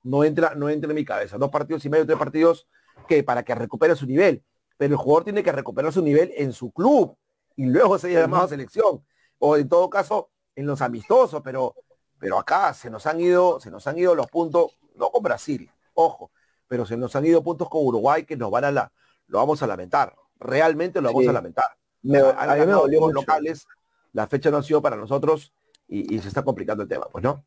no, 0.02 0.24
entra, 0.24 0.54
no 0.54 0.68
entra 0.68 0.90
en 0.90 0.96
mi 0.96 1.04
cabeza. 1.04 1.38
Dos 1.38 1.50
partidos 1.50 1.84
y 1.84 1.90
medio, 1.90 2.06
tres 2.06 2.18
partidos 2.18 2.66
que 3.06 3.22
para 3.22 3.42
que 3.42 3.54
recupere 3.54 3.96
su 3.96 4.06
nivel. 4.06 4.42
Pero 4.76 4.94
el 4.94 4.98
jugador 4.98 5.24
tiene 5.24 5.42
que 5.42 5.52
recuperar 5.52 5.92
su 5.92 6.02
nivel 6.02 6.32
en 6.36 6.52
su 6.52 6.70
club 6.72 7.16
y 7.56 7.66
luego 7.66 7.98
se 7.98 8.12
llamado 8.12 8.44
a 8.44 8.48
selección. 8.48 9.04
O 9.38 9.56
en 9.56 9.68
todo 9.68 9.90
caso, 9.90 10.30
en 10.54 10.66
los 10.66 10.80
amistosos, 10.82 11.42
pero 11.42 11.74
Pero 12.18 12.38
acá 12.38 12.74
se 12.74 12.90
nos 12.90 13.06
han 13.06 13.20
ido, 13.20 13.60
se 13.60 13.70
nos 13.70 13.86
han 13.86 13.98
ido 13.98 14.14
los 14.14 14.26
puntos, 14.28 14.76
no 14.94 15.10
con 15.10 15.22
Brasil, 15.22 15.70
ojo, 15.94 16.30
pero 16.68 16.84
se 16.84 16.96
nos 16.96 17.16
han 17.16 17.24
ido 17.24 17.42
puntos 17.42 17.68
con 17.68 17.84
Uruguay 17.84 18.24
que 18.24 18.36
nos 18.36 18.50
van 18.50 18.64
a 18.64 18.70
la, 18.70 18.92
lo 19.26 19.38
vamos 19.38 19.62
a 19.62 19.66
lamentar. 19.66 20.14
Realmente 20.38 21.00
lo 21.00 21.08
vamos 21.08 21.28
a 21.28 21.32
lamentar. 21.32 21.64
a, 21.64 22.54
mí 22.54 22.66
me 22.66 22.72
dolió 22.72 23.10
locales, 23.10 23.66
la 24.12 24.26
fecha 24.26 24.50
no 24.50 24.58
ha 24.58 24.62
sido 24.62 24.82
para 24.82 24.96
nosotros 24.96 25.52
y, 25.88 26.18
se 26.20 26.28
está 26.28 26.42
complicando 26.44 26.82
el 26.82 26.88
tema, 26.88 27.06
pues 27.10 27.24
no. 27.24 27.44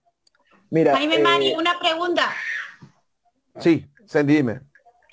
Mira, 0.69 0.95
Jaime 0.95 1.17
eh, 1.17 1.55
una 1.57 1.79
pregunta. 1.79 2.29
Sí, 3.59 3.87
Sandy, 4.05 4.35
dime. 4.35 4.61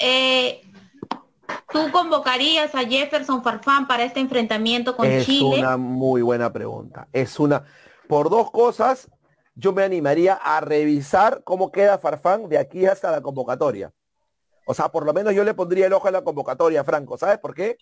Eh, 0.00 0.62
¿Tú 1.72 1.92
convocarías 1.92 2.74
a 2.74 2.80
Jefferson 2.80 3.44
Farfán 3.44 3.86
para 3.86 4.02
este 4.02 4.18
enfrentamiento 4.18 4.96
con 4.96 5.06
Chile? 5.20 5.56
Es 5.56 5.58
una 5.58 5.76
muy 5.76 6.22
buena 6.22 6.52
pregunta. 6.52 7.06
Es 7.12 7.38
una, 7.38 7.64
por 8.08 8.30
dos 8.30 8.50
cosas, 8.50 9.08
yo 9.54 9.72
me 9.72 9.84
animaría 9.84 10.34
a 10.34 10.60
revisar 10.60 11.42
cómo 11.44 11.70
queda 11.70 11.98
Farfán 11.98 12.48
de 12.48 12.58
aquí 12.58 12.86
hasta 12.86 13.10
la 13.10 13.20
convocatoria. 13.20 13.92
O 14.64 14.74
sea, 14.74 14.88
por 14.90 15.04
lo 15.04 15.12
menos 15.12 15.34
yo 15.34 15.44
le 15.44 15.54
pondría 15.54 15.86
el 15.86 15.92
ojo 15.92 16.08
a 16.08 16.12
la 16.12 16.24
convocatoria, 16.24 16.82
Franco. 16.82 17.18
¿Sabes 17.18 17.38
por 17.38 17.54
qué? 17.54 17.76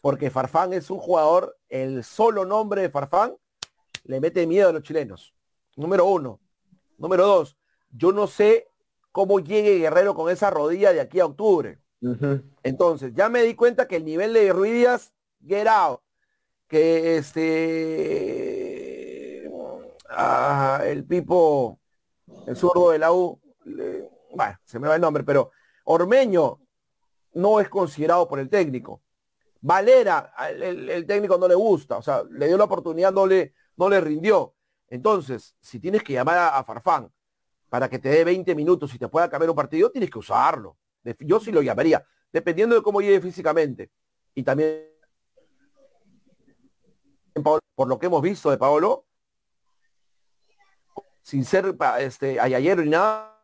Porque 0.00 0.30
Farfán 0.30 0.72
es 0.72 0.90
un 0.90 0.98
jugador, 0.98 1.56
el 1.68 2.04
solo 2.04 2.44
nombre 2.44 2.82
de 2.82 2.90
Farfán 2.90 3.34
le 4.04 4.20
mete 4.20 4.46
miedo 4.46 4.68
a 4.68 4.72
los 4.72 4.82
chilenos. 4.82 5.34
Número 5.76 6.06
uno. 6.06 6.40
Número 6.98 7.26
dos, 7.26 7.56
yo 7.90 8.12
no 8.12 8.26
sé 8.26 8.67
cómo 9.12 9.40
llegue 9.40 9.78
Guerrero 9.78 10.14
con 10.14 10.30
esa 10.30 10.50
rodilla 10.50 10.92
de 10.92 11.00
aquí 11.00 11.20
a 11.20 11.26
octubre. 11.26 11.78
Entonces, 12.62 13.12
ya 13.14 13.28
me 13.28 13.42
di 13.42 13.54
cuenta 13.54 13.88
que 13.88 13.96
el 13.96 14.04
nivel 14.04 14.32
de 14.32 14.52
Ruidías, 14.52 15.12
get 15.44 15.66
out. 15.66 16.00
Que 16.68 17.16
este 17.16 18.68
ah, 20.10 20.82
el 20.84 21.04
Pipo, 21.04 21.78
el 22.46 22.56
zurdo 22.56 22.90
de 22.90 22.98
la 22.98 23.12
U, 23.12 23.40
bueno, 24.34 24.58
se 24.64 24.78
me 24.78 24.88
va 24.88 24.94
el 24.96 25.00
nombre, 25.00 25.24
pero 25.24 25.50
Ormeño 25.84 26.60
no 27.34 27.60
es 27.60 27.68
considerado 27.68 28.28
por 28.28 28.38
el 28.38 28.48
técnico. 28.48 29.02
Valera, 29.60 30.32
el, 30.50 31.04
técnico 31.06 31.36
no 31.36 31.48
le 31.48 31.54
gusta, 31.54 31.96
o 31.96 32.02
sea, 32.02 32.22
le 32.30 32.46
dio 32.46 32.56
la 32.56 32.64
oportunidad, 32.64 33.12
no 33.12 33.26
le, 33.26 33.54
no 33.76 33.88
le 33.88 34.00
rindió. 34.00 34.54
Entonces, 34.88 35.56
si 35.60 35.80
tienes 35.80 36.02
que 36.02 36.12
llamar 36.12 36.38
a, 36.54 36.62
Farfán 36.64 37.10
para 37.68 37.88
que 37.88 37.98
te 37.98 38.08
dé 38.08 38.24
20 38.24 38.54
minutos 38.54 38.94
y 38.94 38.98
te 38.98 39.08
pueda 39.08 39.28
cambiar 39.28 39.50
un 39.50 39.56
partido, 39.56 39.90
tienes 39.90 40.10
que 40.10 40.18
usarlo. 40.18 40.76
Yo 41.20 41.40
sí 41.40 41.52
lo 41.52 41.62
llamaría, 41.62 42.04
dependiendo 42.32 42.74
de 42.74 42.82
cómo 42.82 43.00
llegue 43.00 43.20
físicamente. 43.20 43.90
Y 44.34 44.42
también, 44.42 44.88
por 47.74 47.88
lo 47.88 47.98
que 47.98 48.06
hemos 48.06 48.22
visto 48.22 48.50
de 48.50 48.58
Paolo, 48.58 49.06
sin 51.22 51.44
ser 51.44 51.76
este, 51.98 52.40
ayer 52.40 52.78
ni 52.78 52.90
nada, 52.90 53.34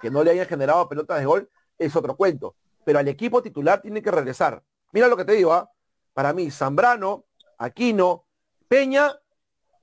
que 0.00 0.10
no 0.10 0.24
le 0.24 0.32
hayan 0.32 0.46
generado 0.46 0.88
pelotas 0.88 1.20
de 1.20 1.26
gol, 1.26 1.50
es 1.78 1.94
otro 1.94 2.16
cuento. 2.16 2.56
Pero 2.84 2.98
al 2.98 3.08
equipo 3.08 3.40
titular 3.40 3.80
tiene 3.80 4.02
que 4.02 4.10
regresar. 4.10 4.62
Mira 4.92 5.08
lo 5.08 5.16
que 5.16 5.24
te 5.24 5.32
digo, 5.32 5.52
¿ah? 5.52 5.70
para 6.12 6.32
mí, 6.32 6.50
Zambrano, 6.50 7.24
Aquino, 7.56 8.24
Peña 8.68 9.16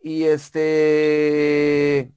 y 0.03 0.25
este 0.25 2.11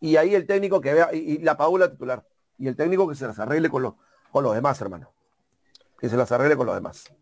y 0.00 0.16
ahí 0.16 0.34
el 0.36 0.46
técnico 0.46 0.80
que 0.80 0.94
vea 0.94 1.12
y, 1.12 1.38
la 1.38 1.56
Paula 1.56 1.90
titular 1.90 2.24
y 2.56 2.68
el 2.68 2.76
técnico 2.76 3.08
que 3.08 3.16
se 3.16 3.26
las 3.26 3.38
arregle 3.40 3.68
con 3.68 3.82
los 3.82 3.94
con 4.30 4.44
los 4.44 4.54
demás 4.54 4.80
hermano 4.80 5.12
que 5.98 6.08
se 6.08 6.16
las 6.16 6.30
arregle 6.30 6.56
con 6.56 6.66
los 6.66 6.76
demás 6.76 7.12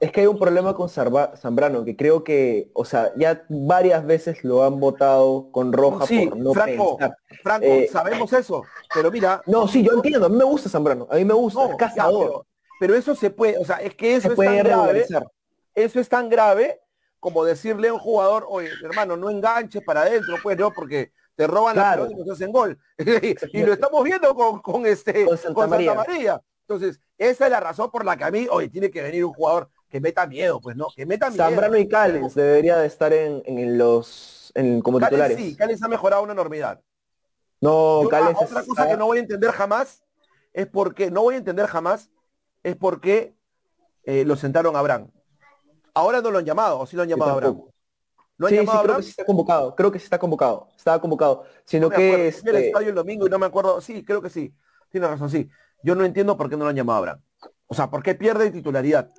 es 0.00 0.10
que 0.10 0.22
hay 0.22 0.26
un 0.26 0.36
problema 0.36 0.74
con 0.74 0.88
Zambrano, 0.88 1.84
que 1.84 1.94
creo 1.94 2.24
que, 2.24 2.72
o 2.74 2.84
sea, 2.84 3.12
ya 3.14 3.44
varias 3.48 4.04
veces 4.04 4.42
lo 4.42 4.64
han 4.64 4.80
votado 4.80 5.52
con 5.52 5.72
roja 5.72 6.06
por 6.06 6.36
no 6.36 6.52
Franco, 6.52 6.98
Franco, 7.40 7.64
eh, 7.64 7.88
sabemos 7.88 8.32
eso, 8.32 8.64
pero 8.92 9.12
mira. 9.12 9.40
No, 9.46 9.68
sí, 9.68 9.84
yo 9.84 9.92
entiendo, 9.92 10.26
a 10.26 10.28
mí 10.28 10.34
me 10.34 10.42
gusta 10.42 10.68
Zambrano, 10.68 11.06
a 11.08 11.14
mí 11.14 11.24
me 11.24 11.34
gusta, 11.34 11.70
es 11.70 11.76
cazador. 11.76 12.44
pero, 12.80 12.96
eso 12.96 13.14
se 13.14 13.30
puede, 13.30 13.56
o 13.58 13.64
sea, 13.64 13.76
es 13.76 13.94
que 13.94 14.16
eso 14.16 14.32
es 14.32 14.36
tan 14.36 14.58
grave, 14.58 15.06
eso 15.76 16.00
es 16.00 16.08
tan 16.08 16.28
grave 16.28 16.81
como 17.22 17.44
decirle 17.44 17.86
a 17.86 17.94
un 17.94 18.00
jugador, 18.00 18.44
oye, 18.48 18.68
hermano, 18.82 19.16
no 19.16 19.30
enganches 19.30 19.80
para 19.84 20.00
adentro, 20.00 20.34
pues 20.42 20.58
no, 20.58 20.72
porque 20.72 21.12
te 21.36 21.46
roban 21.46 21.76
la 21.76 21.92
pelota 21.92 22.10
y 22.10 22.16
nos 22.16 22.30
hacen 22.30 22.50
gol. 22.50 22.76
y 22.98 23.62
lo 23.62 23.72
estamos 23.72 24.02
viendo 24.02 24.34
con, 24.34 24.84
este 24.86 25.24
con 25.24 25.38
Santa, 25.38 25.68
María. 25.68 26.42
Entonces, 26.66 27.00
esa 27.16 27.44
es 27.44 27.50
la 27.52 27.60
razón 27.60 27.92
por 27.92 28.04
la 28.04 28.16
que 28.16 28.24
a 28.24 28.32
mí, 28.32 28.48
oye, 28.50 28.68
tiene 28.68 28.90
que 28.90 29.02
venir 29.02 29.24
un 29.24 29.32
jugador 29.32 29.70
que 29.88 30.00
meta 30.00 30.26
miedo, 30.26 30.60
pues 30.60 30.74
no, 30.74 30.88
que 30.96 31.06
meta 31.06 31.30
miedo. 31.30 31.44
Zambrano 31.44 31.76
y 31.76 31.86
Cales 31.86 32.34
debería 32.34 32.76
de 32.78 32.88
estar 32.88 33.12
en, 33.12 33.40
en 33.46 33.78
los 33.78 34.50
en, 34.56 34.80
como 34.80 34.98
titulares. 34.98 35.36
Sí, 35.36 35.54
Cales 35.54 35.80
ha 35.80 35.86
mejorado 35.86 36.24
una 36.24 36.32
enormidad. 36.32 36.80
No, 37.60 38.02
Cales 38.10 38.36
Otra 38.36 38.64
cosa 38.64 38.88
que 38.88 38.96
no 38.96 39.06
voy 39.06 39.18
a 39.18 39.20
entender 39.20 39.52
jamás 39.52 40.02
es 40.52 40.66
porque, 40.66 41.12
no 41.12 41.22
voy 41.22 41.36
a 41.36 41.38
entender 41.38 41.68
jamás, 41.68 42.10
es 42.64 42.74
porque 42.74 43.32
eh, 44.02 44.24
lo 44.24 44.34
sentaron 44.34 44.74
a 44.74 44.80
Abraham. 44.80 45.12
Ahora 45.94 46.20
no 46.20 46.30
lo 46.30 46.38
han 46.38 46.44
llamado, 46.44 46.80
o 46.80 46.86
sí 46.86 46.96
lo 46.96 47.02
han 47.02 47.08
llamado 47.08 47.30
a 47.30 47.34
Abraham. 47.34 47.62
¿Lo 48.36 48.46
han 48.46 48.54
llamado 48.54 48.78
sí, 48.78 48.84
creo 48.84 48.96
que 48.96 49.02
sí 49.02 49.10
está 49.10 49.24
convocado, 49.24 49.76
creo 49.76 49.92
que 49.92 49.98
sí 49.98 50.04
está 50.04 50.18
convocado, 50.18 50.68
estaba 50.76 51.00
convocado, 51.00 51.44
sino 51.64 51.90
que 51.90 52.28
este... 52.28 52.50
el 52.50 52.56
estadio 52.56 52.88
el 52.88 52.94
domingo 52.94 53.26
y 53.26 53.30
no 53.30 53.38
me 53.38 53.46
acuerdo, 53.46 53.80
sí, 53.80 54.04
creo 54.04 54.22
que 54.22 54.30
sí, 54.30 54.54
tiene 54.90 55.06
razón, 55.06 55.30
sí. 55.30 55.48
Yo 55.82 55.94
no 55.94 56.04
entiendo 56.04 56.36
por 56.36 56.48
qué 56.48 56.56
no 56.56 56.64
lo 56.64 56.70
han 56.70 56.76
llamado 56.76 56.96
a 56.96 56.98
Abraham. 56.98 57.22
O 57.66 57.74
sea, 57.74 57.90
¿por 57.90 58.02
qué 58.02 58.14
pierde 58.14 58.50
titularidad? 58.50 59.10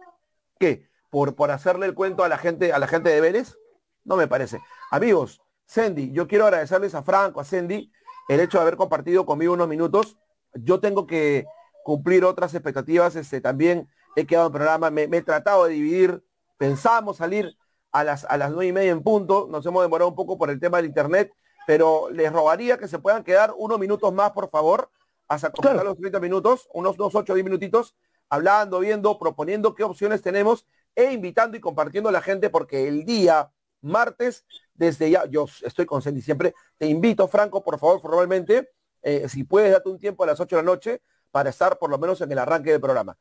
¿Qué? 0.60 0.88
¿Por, 1.10 1.36
por 1.36 1.52
hacerle 1.52 1.86
el 1.86 1.94
cuento 1.94 2.24
a 2.24 2.30
la 2.30 2.38
gente, 2.38 2.74
a 2.74 2.80
la 2.80 2.88
gente 2.88 3.10
de 3.10 3.22
Vélez? 3.22 3.58
No 4.04 4.16
me 4.16 4.28
parece. 4.28 4.60
Amigos, 4.92 5.42
Sandy, 5.66 6.12
yo 6.12 6.28
quiero 6.28 6.46
agradecerles 6.46 6.96
a 6.96 7.04
Franco, 7.04 7.40
a 7.40 7.44
Sandy, 7.44 7.92
el 8.28 8.40
hecho 8.40 8.58
de 8.58 8.62
haber 8.62 8.78
compartido 8.78 9.26
conmigo 9.26 9.54
unos 9.54 9.68
minutos. 9.68 10.18
Yo 10.54 10.80
tengo 10.80 11.08
que 11.08 11.46
cumplir 11.84 12.26
otras 12.26 12.54
expectativas. 12.54 13.16
Este, 13.16 13.42
también 13.42 13.90
he 14.16 14.26
quedado 14.26 14.48
en 14.48 14.54
programa, 14.54 14.90
me, 14.92 15.04
he 15.04 15.22
tratado 15.22 15.66
de 15.66 15.74
dividir. 15.74 16.24
Pensamos 16.64 17.18
salir 17.18 17.58
a 17.92 18.06
las, 18.06 18.24
a 18.24 18.38
las 18.38 18.50
nueve 18.50 18.68
y 18.68 18.72
media 18.72 18.92
en 18.92 19.04
punto. 19.04 19.50
Nos 19.52 19.66
hemos 19.66 19.84
demorado 19.84 20.08
un 20.08 20.16
poco 20.16 20.38
por 20.38 20.50
el 20.50 20.62
tema 20.62 20.78
del 20.78 20.86
internet, 20.86 21.30
pero 21.68 22.10
les 22.10 22.32
rogaría 22.32 22.78
que 22.78 22.88
se 22.88 23.00
puedan 23.00 23.22
quedar 23.26 23.54
unos 23.58 23.78
minutos 23.78 24.14
más, 24.14 24.32
por 24.32 24.50
favor, 24.50 24.90
hasta 25.28 25.52
completar 25.52 25.84
los 25.84 25.98
30 25.98 26.22
minutos, 26.22 26.70
unos 26.74 26.96
dos, 26.96 27.16
ocho, 27.16 27.34
diez 27.34 27.44
minutitos, 27.44 27.98
hablando, 28.30 28.80
viendo, 28.80 29.20
proponiendo 29.20 29.76
qué 29.76 29.84
opciones 29.84 30.22
tenemos 30.22 30.66
e 30.96 31.12
invitando 31.12 31.58
y 31.58 31.60
compartiendo 31.60 32.08
a 32.08 32.14
la 32.14 32.22
gente 32.22 32.50
porque 32.50 32.88
el 32.88 33.04
día 33.04 33.52
martes, 33.82 34.46
desde 34.74 35.10
ya, 35.10 35.26
yo 35.26 35.46
estoy 35.64 35.86
con 35.86 36.02
Sandy 36.02 36.22
siempre, 36.22 36.56
te 36.78 36.88
invito, 36.88 37.28
Franco, 37.28 37.62
por 37.62 37.78
favor, 37.78 38.00
formalmente, 38.00 38.70
eh, 39.02 39.28
si 39.28 39.44
puedes 39.44 39.70
darte 39.70 39.90
un 39.90 40.00
tiempo 40.00 40.24
a 40.24 40.28
las 40.28 40.40
8 40.40 40.56
de 40.56 40.62
la 40.62 40.66
noche 40.66 41.02
para 41.30 41.50
estar 41.50 41.78
por 41.78 41.90
lo 41.90 41.98
menos 41.98 42.22
en 42.22 42.32
el 42.32 42.40
arranque 42.40 42.72
del 42.72 42.80
programa. 42.80 43.18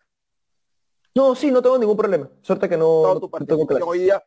No, 1.14 1.34
sí, 1.34 1.50
no 1.50 1.60
tengo 1.60 1.78
ningún 1.78 1.96
problema. 1.96 2.28
Suerte 2.40 2.68
que 2.68 2.76
no, 2.76 3.20
tu 3.20 3.28
tengo 3.46 3.86
hoy 3.86 4.00
día. 4.00 4.24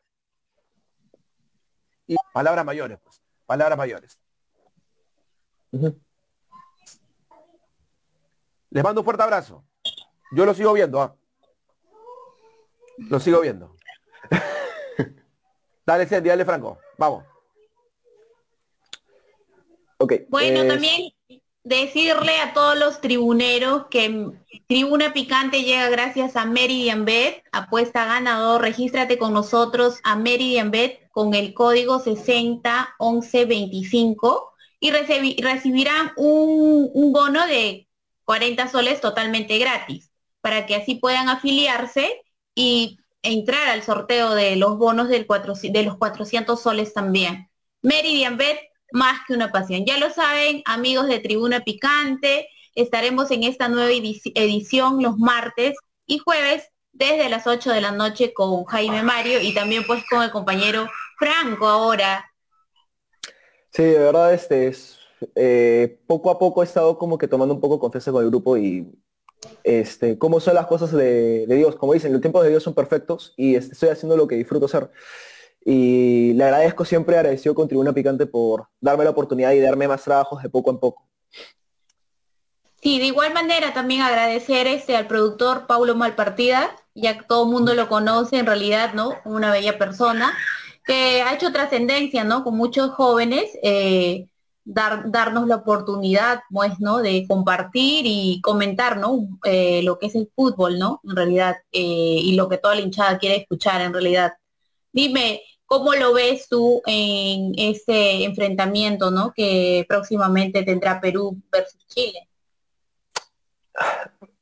Y 2.08 2.16
palabras 2.34 2.64
mayores, 2.66 3.00
pues. 3.04 3.22
Palabras 3.46 3.78
mayores. 3.78 4.20
Les 8.70 8.84
mando 8.84 9.02
un 9.02 9.06
fuerte 9.06 9.24
abrazo. 9.24 9.64
Yo 10.32 10.46
lo 10.46 10.54
sigo 10.54 10.74
viendo, 10.74 11.02
¿ah? 11.02 11.16
Lo 12.98 13.20
sigo 13.20 13.42
viendo. 13.42 13.76
dale, 15.86 16.08
Sandy, 16.08 16.30
dale, 16.30 16.46
Franco. 16.46 16.78
Vamos. 16.98 17.26
Ok. 19.98 20.14
Bueno, 20.30 20.68
también 20.68 21.15
decirle 21.66 22.40
a 22.40 22.54
todos 22.54 22.78
los 22.78 23.02
tribuneros 23.02 23.88
que 23.90 24.30
Tribuna 24.68 25.12
Picante 25.14 25.64
llega 25.64 25.90
gracias 25.90 26.36
a 26.36 26.46
Meridian 26.46 27.06
Bet, 27.06 27.44
apuesta 27.52 28.06
ganador, 28.06 28.62
regístrate 28.62 29.18
con 29.18 29.34
nosotros 29.34 30.00
a 30.04 30.16
Meridian 30.16 30.70
Bet 30.72 31.10
con 31.10 31.34
el 31.34 31.56
código 31.56 32.00
601125 32.00 34.54
y 34.80 34.92
recibirán 34.92 36.12
un, 36.18 36.92
un 36.94 37.12
bono 37.12 37.48
de 37.48 37.88
40 38.26 38.68
soles 38.68 39.02
totalmente 39.02 39.58
gratis 39.58 40.12
para 40.42 40.68
que 40.68 40.76
así 40.76 40.94
puedan 40.96 41.30
afiliarse 41.30 42.22
y 42.54 43.00
entrar 43.24 43.70
al 43.70 43.82
sorteo 43.82 44.36
de 44.36 44.56
los 44.56 44.78
bonos 44.78 45.10
del 45.10 45.26
de 45.64 45.84
los 45.84 45.98
400 45.98 46.62
soles 46.62 46.94
también. 46.94 47.50
Meridian 47.82 48.38
Bet, 48.38 48.60
más 48.92 49.20
que 49.28 49.34
una 49.34 49.52
pasión. 49.52 49.86
Ya 49.86 49.98
lo 49.98 50.10
saben, 50.10 50.62
amigos 50.66 51.08
de 51.08 51.20
Tribuna 51.20 51.62
Picante, 51.64 52.50
estaremos 52.76 53.32
en 53.32 53.44
esta 53.44 53.68
nueva 53.68 53.92
edición 53.92 55.02
los 55.02 55.18
martes 55.18 55.78
y 56.06 56.20
jueves 56.20 56.70
desde 56.92 57.30
las 57.30 57.48
8 57.48 57.72
de 57.72 57.82
la 57.82 57.92
noche 57.92 58.34
con 58.34 58.64
Jaime 58.66 59.04
Mario 59.04 59.42
y 59.42 59.54
también 59.54 59.86
pues 59.86 60.04
con 60.10 60.24
el 60.24 60.32
compañero 60.32 60.88
Franco 61.18 61.68
ahora. 61.68 62.32
Sí, 63.72 63.84
de 63.84 64.00
verdad, 64.00 64.34
este 64.34 64.68
es 64.68 64.98
eh, 65.36 66.00
poco 66.08 66.30
a 66.30 66.40
poco 66.40 66.62
he 66.62 66.66
estado 66.66 66.98
como 66.98 67.18
que 67.18 67.28
tomando 67.28 67.54
un 67.54 67.62
poco 67.62 67.80
confianza 67.80 68.12
con 68.12 68.24
el 68.24 68.30
grupo 68.30 68.58
y 68.58 68.88
este, 69.64 70.18
cómo 70.18 70.40
son 70.40 70.56
las 70.56 70.68
cosas 70.68 70.92
de, 70.92 71.46
Dios. 71.48 71.76
Como 71.76 71.94
dicen, 71.94 72.12
los 72.12 72.22
tiempos 72.22 72.44
de 72.44 72.50
Dios 72.50 72.64
son 72.64 72.74
perfectos 72.74 73.34
y 73.38 73.56
este, 73.56 73.74
estoy 73.74 73.90
haciendo 73.90 74.18
lo 74.18 74.28
que 74.28 74.36
disfruto 74.36 74.66
hacer. 74.66 74.90
Y 75.68 76.34
le 76.34 76.44
agradezco 76.44 76.86
siempre, 76.86 77.18
agradecido 77.18 77.56
con 77.56 77.68
Tribuna 77.68 77.92
Picante 77.92 78.28
por 78.28 78.68
darme 78.80 79.04
la 79.04 79.10
oportunidad 79.10 79.52
y 79.52 79.60
darme 79.60 79.88
más 79.88 80.04
trabajos 80.04 80.44
de 80.44 80.50
poco 80.50 80.70
en 80.70 80.78
poco. 80.78 81.04
Sí, 82.84 83.00
de 83.00 83.06
igual 83.06 83.34
manera 83.34 83.74
también 83.74 84.04
agradecer 84.04 84.68
este 84.68 84.96
al 84.96 85.08
productor 85.08 85.66
Paulo 85.66 85.96
Malpartida, 85.96 86.70
ya 86.94 87.18
que 87.18 87.24
todo 87.24 87.46
el 87.46 87.50
mundo 87.50 87.74
lo 87.74 87.90
conoce 87.90 88.38
en 88.38 88.46
realidad, 88.46 88.94
¿no? 88.94 89.16
Una 89.26 89.52
bella 89.52 89.80
persona, 89.80 90.38
que 90.86 91.24
ha 91.24 91.34
hecho 91.34 91.52
trascendencia, 91.52 92.24
¿no? 92.24 92.44
Con 92.44 92.56
muchos 92.56 92.92
jóvenes, 92.92 93.58
eh, 93.64 94.28
dar, 94.66 95.10
darnos 95.10 95.48
la 95.48 95.56
oportunidad, 95.56 96.42
pues, 96.52 96.80
¿no? 96.80 97.00
De 97.00 97.26
compartir 97.28 98.06
y 98.06 98.40
comentar, 98.42 98.98
¿no? 98.98 99.30
Eh, 99.46 99.82
lo 99.82 99.98
que 99.98 100.06
es 100.06 100.16
el 100.16 100.30
fútbol, 100.36 100.78
¿no? 100.78 101.02
En 101.06 101.16
realidad, 101.16 101.56
eh, 101.72 101.82
y 101.82 102.36
lo 102.36 102.48
que 102.50 102.60
toda 102.60 102.76
la 102.76 102.82
hinchada 102.82 103.18
quiere 103.18 103.38
escuchar, 103.38 103.82
en 103.82 103.94
realidad. 103.94 104.34
Dime, 104.94 105.42
¿cómo 105.66 105.94
lo 105.94 106.14
ves 106.14 106.48
tú 106.48 106.82
en 106.86 107.54
ese 107.58 108.24
enfrentamiento, 108.24 109.12
¿no? 109.12 109.34
Que 109.36 109.86
próximamente 109.88 110.64
tendrá 110.64 111.02
Perú 111.02 111.38
versus 111.52 111.86
Chile. 111.88 112.28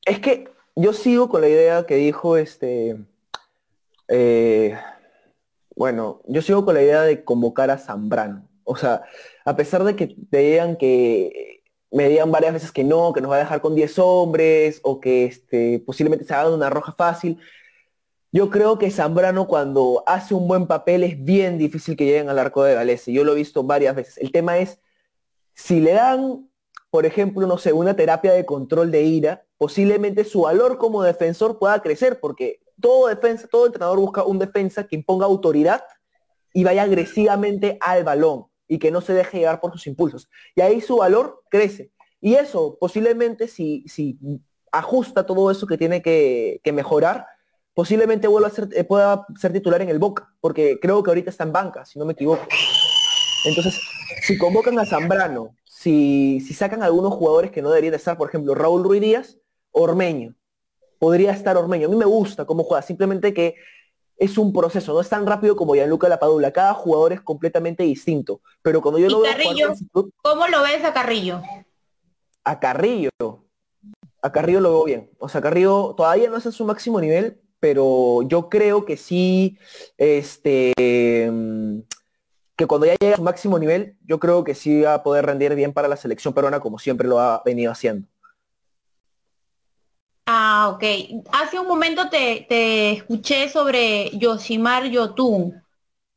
Es 0.06 0.20
que 0.20 0.50
yo 0.76 0.94
sigo 0.94 1.30
con 1.30 1.42
la 1.42 1.50
idea 1.50 1.86
que 1.86 1.96
dijo 1.96 2.38
este, 2.38 2.98
eh, 4.08 4.78
bueno, 5.76 6.22
yo 6.28 6.42
sigo 6.42 6.66
con 6.66 6.76
la 6.76 6.84
idea 6.84 7.02
de 7.02 7.24
convocar 7.24 7.72
a 7.72 7.78
Zambrano. 7.78 8.48
O 8.64 8.76
sea, 8.76 9.04
a 9.46 9.56
pesar 9.56 9.84
de 9.84 9.96
que 9.96 10.16
te 10.30 10.38
digan 10.38 10.78
que 10.78 11.64
me 11.92 12.10
digan 12.10 12.32
varias 12.32 12.54
veces 12.54 12.72
que 12.72 12.84
no, 12.84 13.14
que 13.14 13.22
nos 13.22 13.30
va 13.32 13.36
a 13.36 13.40
dejar 13.40 13.62
con 13.62 13.76
10 13.76 14.00
hombres 14.00 14.80
o 14.84 15.00
que 15.00 15.26
este, 15.26 15.80
posiblemente 15.86 16.26
se 16.26 16.34
haga 16.34 16.50
una 16.50 16.70
roja 16.70 16.94
fácil, 16.94 17.38
yo 18.34 18.50
creo 18.50 18.80
que 18.80 18.90
Zambrano 18.90 19.48
cuando 19.48 20.04
hace 20.08 20.34
un 20.34 20.48
buen 20.48 20.66
papel 20.66 21.04
es 21.04 21.24
bien 21.24 21.60
difícil 21.60 21.96
que 21.96 22.06
lleguen 22.06 22.30
al 22.30 22.40
arco 22.40 22.64
de 22.64 22.74
Galese. 22.74 23.14
Yo 23.14 23.24
lo 23.24 23.34
he 23.34 23.36
visto 23.36 23.64
varias 23.64 23.96
veces. 23.96 24.18
El 24.18 24.32
tema 24.32 24.58
es, 24.58 24.80
si 25.54 25.80
le 25.80 25.94
dan, 25.94 26.50
por 26.90 27.06
ejemplo, 27.06 27.46
no 27.46 27.60
sé, 27.60 27.74
una 27.74 27.96
terapia 27.96 28.34
de 28.34 28.44
control 28.44 28.90
de 28.90 29.04
ira, 29.04 29.46
posiblemente 29.60 30.26
su 30.26 30.42
valor 30.42 30.80
como 30.80 31.04
defensor 31.04 31.60
pueda 31.60 31.80
crecer, 31.84 32.20
porque 32.20 32.60
todo 32.82 33.08
defensa, 33.08 33.48
todo 33.48 33.68
entrenador 33.68 34.00
busca 34.00 34.24
un 34.24 34.40
defensa 34.40 34.88
que 34.88 34.96
imponga 34.96 35.28
autoridad 35.28 35.84
y 36.54 36.64
vaya 36.64 36.84
agresivamente 36.84 37.78
al 37.82 38.04
balón 38.04 38.48
y 38.68 38.80
que 38.80 38.90
no 38.90 39.02
se 39.02 39.14
deje 39.14 39.40
llevar 39.40 39.62
por 39.62 39.72
sus 39.74 39.86
impulsos. 39.86 40.28
Y 40.56 40.62
ahí 40.62 40.82
su 40.82 40.98
valor 40.98 41.44
crece. 41.50 41.92
Y 42.20 42.34
eso 42.34 42.80
posiblemente 42.80 43.48
si, 43.48 43.84
si 43.88 44.18
ajusta 44.72 45.26
todo 45.26 45.52
eso 45.52 45.68
que 45.68 45.78
tiene 45.78 46.02
que, 46.02 46.60
mejorar, 46.74 47.28
posiblemente 47.74 48.28
vuelva 48.28 48.48
a 48.48 48.52
ser, 48.52 48.70
eh, 48.74 48.84
pueda 48.84 49.26
ser 49.40 49.54
titular 49.54 49.82
en 49.82 49.90
el 49.90 50.00
Boca, 50.00 50.34
porque 50.40 50.80
creo 50.82 51.02
que 51.04 51.10
ahorita 51.10 51.30
está 51.30 51.44
en 51.44 51.52
banca, 51.52 51.86
si 51.86 52.00
no 52.00 52.06
me 52.06 52.14
equivoco. 52.14 52.46
Entonces, 53.46 53.80
si 54.22 54.38
convocan 54.38 54.78
a 54.80 54.86
Zambrano, 54.86 55.56
si, 55.66 56.40
si 56.42 56.54
sacan 56.54 56.82
a 56.82 56.86
algunos 56.86 57.14
jugadores 57.14 57.52
que 57.52 57.62
no 57.62 57.70
deberían 57.70 57.94
estar, 57.94 58.18
por 58.18 58.30
ejemplo, 58.30 58.56
Raúl 58.56 58.84
Ruiz 58.84 59.02
Díaz, 59.02 59.38
Ormeño. 59.72 60.36
Podría 61.00 61.32
estar 61.32 61.58
Ormeño. 61.58 61.88
A 61.88 61.92
mí 61.92 61.98
me 61.98 62.06
gusta 62.06 62.46
cómo 62.46 62.64
juega, 62.64 62.82
simplemente 62.82 63.34
que 63.34 63.56
es 64.16 64.38
un 64.38 64.54
proceso, 64.54 64.94
no 64.94 65.02
es 65.02 65.10
tan 65.10 65.26
rápido 65.26 65.56
como 65.56 65.74
Gianluca 65.74 66.08
Lapadula. 66.08 66.54
Cada 66.54 66.74
jugador 66.74 67.14
es 67.14 67.22
completamente 67.22 67.84
distinto. 67.84 68.42
Pero 68.62 68.82
cuando 68.82 69.00
yo 69.00 69.10
lo 69.10 69.22
veo 69.22 69.32
Carrillo, 69.32 69.74
¿Cómo 70.22 70.48
lo 70.48 70.62
ves 70.64 70.86
a 70.86 70.94
Carrillo? 70.94 71.42
A 72.44 72.60
Carrillo. 72.60 73.10
A 74.22 74.32
Carrillo 74.32 74.62
lo 74.62 74.70
veo 74.70 74.84
bien. 74.86 75.12
O 75.18 75.28
sea, 75.28 75.42
Carrillo 75.42 75.94
todavía 75.98 76.30
no 76.30 76.38
es 76.38 76.46
en 76.46 76.54
su 76.54 76.64
máximo 76.64 77.02
nivel, 77.02 77.42
pero 77.64 78.24
yo 78.24 78.50
creo 78.50 78.84
que 78.84 78.98
sí, 78.98 79.58
este, 79.98 80.74
que 80.76 82.68
cuando 82.68 82.86
ya 82.86 82.96
llegue 83.00 83.14
a 83.14 83.16
su 83.16 83.24
máximo 83.24 83.58
nivel, 83.58 83.96
yo 84.06 84.20
creo 84.20 84.44
que 84.44 84.54
sí 84.54 84.82
va 84.82 84.96
a 84.96 85.04
poder 85.04 85.26
rendir 85.26 85.56
bien 85.56 85.72
para 85.72 85.88
la 85.88 85.96
selección 85.96 86.34
peruana 86.34 86.60
como 86.60 86.78
siempre 86.78 87.08
lo 87.08 87.22
ha 87.22 87.42
venido 87.46 87.72
haciendo. 87.72 88.06
Ah, 90.26 90.74
ok. 90.76 90.84
Hace 91.32 91.58
un 91.58 91.66
momento 91.66 92.10
te, 92.10 92.92
escuché 92.92 93.48
sobre 93.48 94.10
Yoshimar 94.10 94.88
Yotun. 94.88 95.64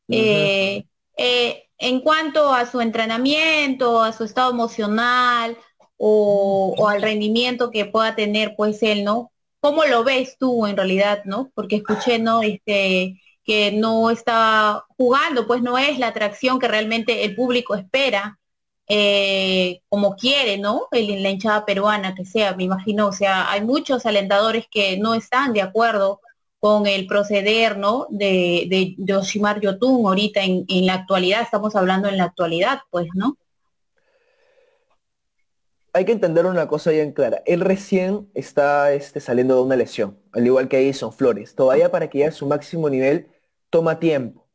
Eh, 0.09 0.83
eh, 1.15 1.69
en 1.77 2.01
cuanto 2.01 2.53
a 2.53 2.65
su 2.65 2.81
entrenamiento, 2.81 4.03
a 4.03 4.11
su 4.11 4.25
estado 4.25 4.51
emocional 4.51 5.57
o, 5.95 6.89
al 6.89 7.01
rendimiento 7.01 7.71
que 7.71 7.85
pueda 7.85 8.17
tener 8.17 8.53
pues 8.57 8.83
él, 8.83 9.05
¿no? 9.05 9.31
¿Cómo 9.59 9.85
lo 9.85 10.03
ves 10.03 10.37
tú 10.39 10.65
en 10.67 10.77
realidad, 10.77 11.23
no? 11.25 11.51
Porque 11.55 11.77
escuché, 11.77 12.19
¿no? 12.19 12.41
Este, 12.41 13.19
que 13.43 13.71
no 13.71 14.09
está 14.11 14.85
jugando, 14.97 15.47
pues 15.47 15.61
no 15.61 15.77
es 15.77 15.99
la 15.99 16.07
atracción 16.09 16.59
que 16.59 16.67
realmente 16.67 17.23
el 17.23 17.35
público 17.35 17.75
espera 17.75 18.39
eh, 18.87 19.81
como 19.89 20.15
quiere, 20.15 20.57
¿no? 20.57 20.87
El, 20.91 21.21
la 21.23 21.29
hinchada 21.29 21.65
peruana 21.65 22.15
que 22.15 22.25
sea, 22.25 22.55
me 22.55 22.63
imagino, 22.63 23.07
o 23.07 23.11
sea, 23.13 23.51
hay 23.51 23.61
muchos 23.61 24.05
alentadores 24.05 24.65
que 24.71 24.97
no 24.97 25.13
están 25.13 25.53
de 25.53 25.61
acuerdo 25.61 26.21
con 26.59 26.87
el 26.87 27.05
proceder, 27.07 27.77
¿no? 27.77 28.07
De, 28.09 28.65
de 28.69 28.95
Yoshimar 28.97 29.59
Yotun 29.61 30.07
ahorita 30.07 30.41
en, 30.43 30.65
la 30.85 30.95
actualidad, 30.95 31.41
estamos 31.41 31.75
hablando 31.75 32.07
en 32.07 32.17
la 32.17 32.25
actualidad, 32.25 32.79
pues, 32.89 33.07
¿no? 33.13 33.37
Hay 35.97 36.05
que 36.05 36.11
entender 36.11 36.45
una 36.45 36.67
cosa 36.67 36.91
bien 36.91 37.11
clara. 37.11 37.41
Él 37.47 37.59
recién 37.59 38.29
está 38.35 38.93
este, 38.93 39.19
saliendo 39.19 39.55
de 39.55 39.63
una 39.63 39.75
lesión, 39.75 40.19
al 40.31 40.45
igual 40.45 40.67
que 40.67 40.77
Edison 40.77 41.11
Flores. 41.11 41.55
Todavía 41.55 41.89
para 41.89 42.07
que 42.07 42.19
llegue 42.19 42.29
a 42.29 42.31
su 42.31 42.45
máximo 42.45 42.87
nivel 42.87 43.29
toma 43.71 43.99
tiempo. 43.99 44.45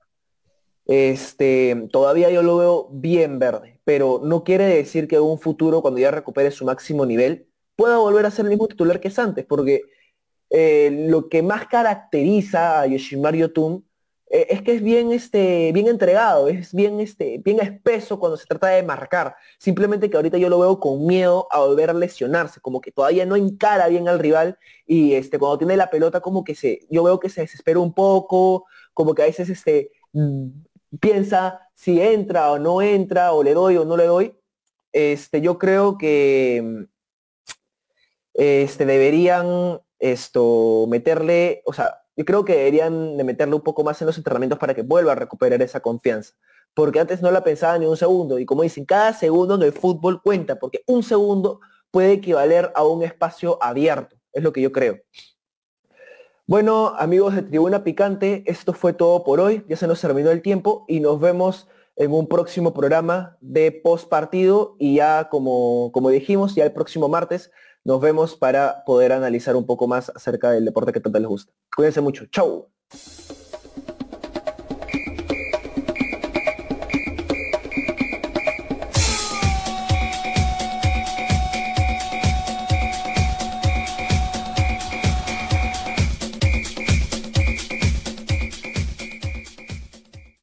Este, 0.87 1.89
todavía 1.91 2.31
yo 2.31 2.45
lo 2.45 2.59
veo 2.59 2.89
bien 2.93 3.41
verde, 3.41 3.81
pero 3.83 4.21
no 4.23 4.45
quiere 4.45 4.67
decir 4.67 5.09
que 5.09 5.19
un 5.19 5.37
futuro, 5.37 5.83
cuando 5.83 5.99
ya 5.99 6.13
recupere 6.13 6.53
su 6.53 6.65
máximo 6.65 7.07
nivel, 7.07 7.49
pueda 7.75 7.99
volver 7.99 8.25
a 8.25 8.31
ser 8.31 8.45
el 8.45 8.51
mismo 8.51 8.69
titular 8.69 9.01
que 9.01 9.09
es 9.09 9.19
antes, 9.19 9.45
porque 9.45 9.83
eh, 10.49 11.07
lo 11.09 11.29
que 11.29 11.43
más 11.43 11.67
caracteriza 11.67 12.83
a 12.83 12.87
Yoshimar 12.87 13.35
Yotun 13.35 13.85
eh, 14.33 14.47
es 14.49 14.63
que 14.63 14.75
es 14.75 14.83
bien, 14.83 15.13
este, 15.13 15.73
bien 15.73 15.89
entregado, 15.89 16.49
es 16.49 16.73
bien, 16.73 17.01
este, 17.01 17.37
bien 17.45 17.61
espeso 17.61 18.19
cuando 18.19 18.39
se 18.39 18.47
trata 18.47 18.69
de 18.69 18.83
marcar. 18.83 19.37
Simplemente 19.59 20.09
que 20.09 20.17
ahorita 20.17 20.39
yo 20.39 20.49
lo 20.49 20.59
veo 20.59 20.81
con 20.81 21.07
miedo 21.07 21.47
a 21.51 21.61
volver 21.61 21.91
a 21.91 21.93
lesionarse, 21.93 22.59
como 22.61 22.81
que 22.81 22.93
todavía 22.93 23.27
no 23.27 23.37
encara 23.37 23.89
bien 23.89 24.09
al 24.09 24.19
rival 24.19 24.59
y 24.87 25.13
este, 25.15 25.39
cuando 25.39 25.59
tiene 25.59 25.77
la 25.77 25.91
pelota 25.91 26.21
como 26.23 26.45
que 26.45 26.55
se, 26.55 26.81
yo 26.91 27.03
veo 27.05 27.21
que 27.21 27.29
se 27.29 27.43
desespera 27.43 27.79
un 27.79 27.93
poco, 27.93 28.65
como 28.95 29.15
que 29.15 29.23
a 29.23 29.27
veces 29.27 29.51
este, 29.51 29.91
piensa 30.99 31.69
si 31.75 32.01
entra 32.01 32.53
o 32.53 32.59
no 32.59 32.81
entra, 32.81 33.33
o 33.35 33.43
le 33.43 33.53
doy 33.53 33.77
o 33.77 33.85
no 33.85 33.99
le 33.99 34.07
doy, 34.07 34.35
este, 34.93 35.43
yo 35.43 35.59
creo 35.59 35.99
que 35.99 36.87
este, 38.33 38.87
deberían 38.87 39.81
esto, 39.99 40.87
meterle, 40.89 41.63
o 41.67 41.75
sea, 41.75 42.02
yo 42.23 42.25
creo 42.25 42.45
que 42.45 42.57
deberían 42.57 43.17
de 43.17 43.25
meterle 43.25 43.57
un 43.57 43.63
poco 43.63 43.83
más 43.83 44.01
en 44.01 44.07
los 44.07 44.17
entrenamientos 44.17 44.57
para 44.57 44.75
que 44.75 44.83
vuelva 44.83 45.11
a 45.11 45.17
recuperar 45.17 45.61
esa 45.61 45.81
confianza. 45.81 46.35
Porque 46.73 47.01
antes 47.01 47.21
no 47.21 47.33
la 47.33 47.43
pensaba 47.43 47.77
ni 47.79 47.87
un 47.87 47.97
segundo. 47.97 48.39
Y 48.39 48.47
como 48.47 48.63
dicen, 48.63 48.85
cada 48.85 49.13
segundo 49.13 49.57
en 49.57 49.63
el 49.63 49.73
fútbol 49.73 50.23
cuenta, 50.23 50.61
porque 50.61 50.85
un 50.87 51.03
segundo 51.03 51.59
puede 51.91 52.13
equivaler 52.13 52.71
a 52.77 52.85
un 52.85 53.03
espacio 53.03 53.59
abierto. 53.61 54.15
Es 54.33 54.45
lo 54.45 54.53
que 54.53 54.63
yo 54.63 54.71
creo. 54.71 55.01
Bueno, 56.47 56.95
amigos 56.97 57.35
de 57.35 57.43
Tribuna 57.43 57.83
Picante, 57.83 58.45
esto 58.47 58.73
fue 58.73 58.93
todo 58.93 59.25
por 59.25 59.41
hoy. 59.41 59.65
Ya 59.69 59.77
se 59.77 59.89
nos 59.89 60.01
terminó 60.01 60.31
el 60.31 60.43
tiempo 60.43 60.85
y 60.87 61.01
nos 61.01 61.19
vemos 61.19 61.67
en 61.97 62.13
un 62.13 62.29
próximo 62.29 62.73
programa 62.73 63.37
de 63.41 63.73
post 63.73 64.09
partido 64.09 64.77
y 64.79 64.95
ya 64.95 65.29
como, 65.29 65.91
como 65.91 66.11
dijimos, 66.11 66.55
ya 66.55 66.63
el 66.63 66.73
próximo 66.73 67.09
martes 67.09 67.51
nos 67.85 68.01
vemos 68.01 68.37
para 68.37 68.85
poder 68.85 69.13
analizar 69.13 69.57
un 69.57 69.67
poco 69.67 69.87
más 69.89 70.11
acerca 70.15 70.51
del 70.51 70.65
deporte 70.65 70.93
que 70.93 71.01
tanto 71.01 71.19
les 71.19 71.29
gusta. 71.29 71.53
Cuídense 71.75 72.01
mucho. 72.01 72.27
Chau. 72.27 72.69